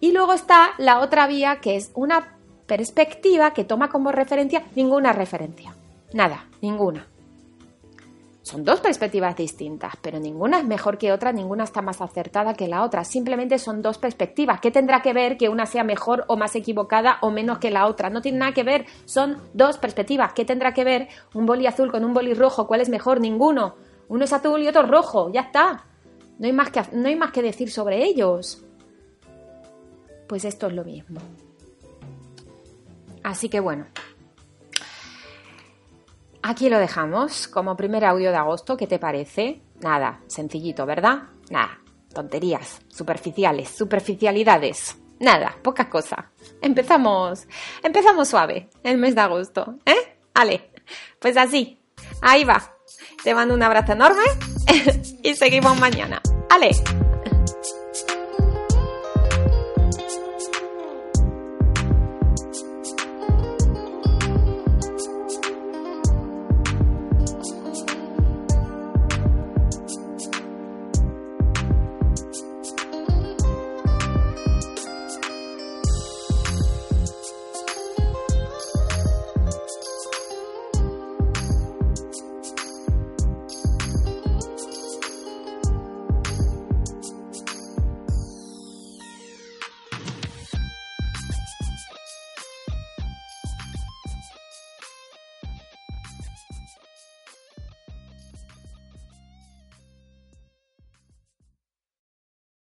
Y 0.00 0.12
luego 0.12 0.32
está 0.32 0.70
la 0.78 1.00
otra 1.00 1.26
vía 1.26 1.60
que 1.60 1.76
es 1.76 1.90
una 1.94 2.38
perspectiva 2.66 3.52
que 3.52 3.64
toma 3.64 3.88
como 3.88 4.12
referencia 4.12 4.64
ninguna 4.74 5.12
referencia, 5.12 5.74
nada, 6.12 6.46
ninguna. 6.60 7.06
Son 8.42 8.64
dos 8.64 8.80
perspectivas 8.80 9.36
distintas, 9.36 9.92
pero 10.02 10.18
ninguna 10.18 10.58
es 10.58 10.64
mejor 10.64 10.98
que 10.98 11.12
otra, 11.12 11.30
ninguna 11.30 11.62
está 11.62 11.82
más 11.82 12.00
acertada 12.00 12.54
que 12.54 12.66
la 12.66 12.82
otra. 12.82 13.04
Simplemente 13.04 13.58
son 13.58 13.80
dos 13.80 13.98
perspectivas. 13.98 14.60
¿Qué 14.60 14.70
tendrá 14.70 15.02
que 15.02 15.12
ver 15.12 15.36
que 15.36 15.48
una 15.48 15.66
sea 15.66 15.84
mejor 15.84 16.24
o 16.26 16.36
más 16.36 16.56
equivocada 16.56 17.18
o 17.20 17.30
menos 17.30 17.58
que 17.58 17.70
la 17.70 17.86
otra? 17.86 18.10
No 18.10 18.22
tiene 18.22 18.38
nada 18.38 18.52
que 18.52 18.64
ver, 18.64 18.86
son 19.04 19.36
dos 19.52 19.78
perspectivas. 19.78 20.32
¿Qué 20.32 20.44
tendrá 20.44 20.74
que 20.74 20.82
ver 20.82 21.08
un 21.34 21.46
boli 21.46 21.66
azul 21.66 21.92
con 21.92 22.04
un 22.04 22.12
boli 22.12 22.34
rojo? 22.34 22.66
¿Cuál 22.66 22.80
es 22.80 22.88
mejor? 22.88 23.20
Ninguno. 23.20 23.76
Uno 24.08 24.24
es 24.24 24.32
azul 24.32 24.60
y 24.60 24.66
otro 24.66 24.82
rojo, 24.82 25.30
ya 25.32 25.42
está. 25.42 25.84
No 26.40 26.46
hay 26.46 26.52
más 26.52 26.70
que, 26.70 26.82
no 26.92 27.06
hay 27.06 27.14
más 27.14 27.30
que 27.30 27.42
decir 27.42 27.70
sobre 27.70 28.02
ellos. 28.02 28.64
Pues 30.26 30.44
esto 30.44 30.66
es 30.66 30.72
lo 30.72 30.84
mismo. 30.84 31.20
Así 33.22 33.48
que 33.48 33.60
bueno, 33.60 33.86
Aquí 36.42 36.70
lo 36.70 36.78
dejamos 36.78 37.48
como 37.48 37.76
primer 37.76 38.04
audio 38.04 38.30
de 38.30 38.36
agosto. 38.36 38.76
¿Qué 38.76 38.86
te 38.86 38.98
parece? 38.98 39.60
Nada, 39.80 40.20
sencillito, 40.26 40.86
¿verdad? 40.86 41.24
Nada, 41.50 41.80
tonterías, 42.14 42.80
superficiales, 42.88 43.68
superficialidades. 43.68 44.96
Nada, 45.18 45.54
pocas 45.62 45.88
cosas. 45.88 46.20
Empezamos, 46.62 47.46
empezamos 47.82 48.28
suave 48.28 48.70
el 48.82 48.96
mes 48.96 49.14
de 49.14 49.20
agosto, 49.20 49.74
¿eh? 49.84 50.16
Ale, 50.32 50.70
pues 51.18 51.36
así, 51.36 51.78
ahí 52.22 52.44
va. 52.44 52.74
Te 53.22 53.34
mando 53.34 53.54
un 53.54 53.62
abrazo 53.62 53.92
enorme 53.92 54.22
y 55.22 55.34
seguimos 55.34 55.78
mañana. 55.78 56.22
Ale. 56.48 56.70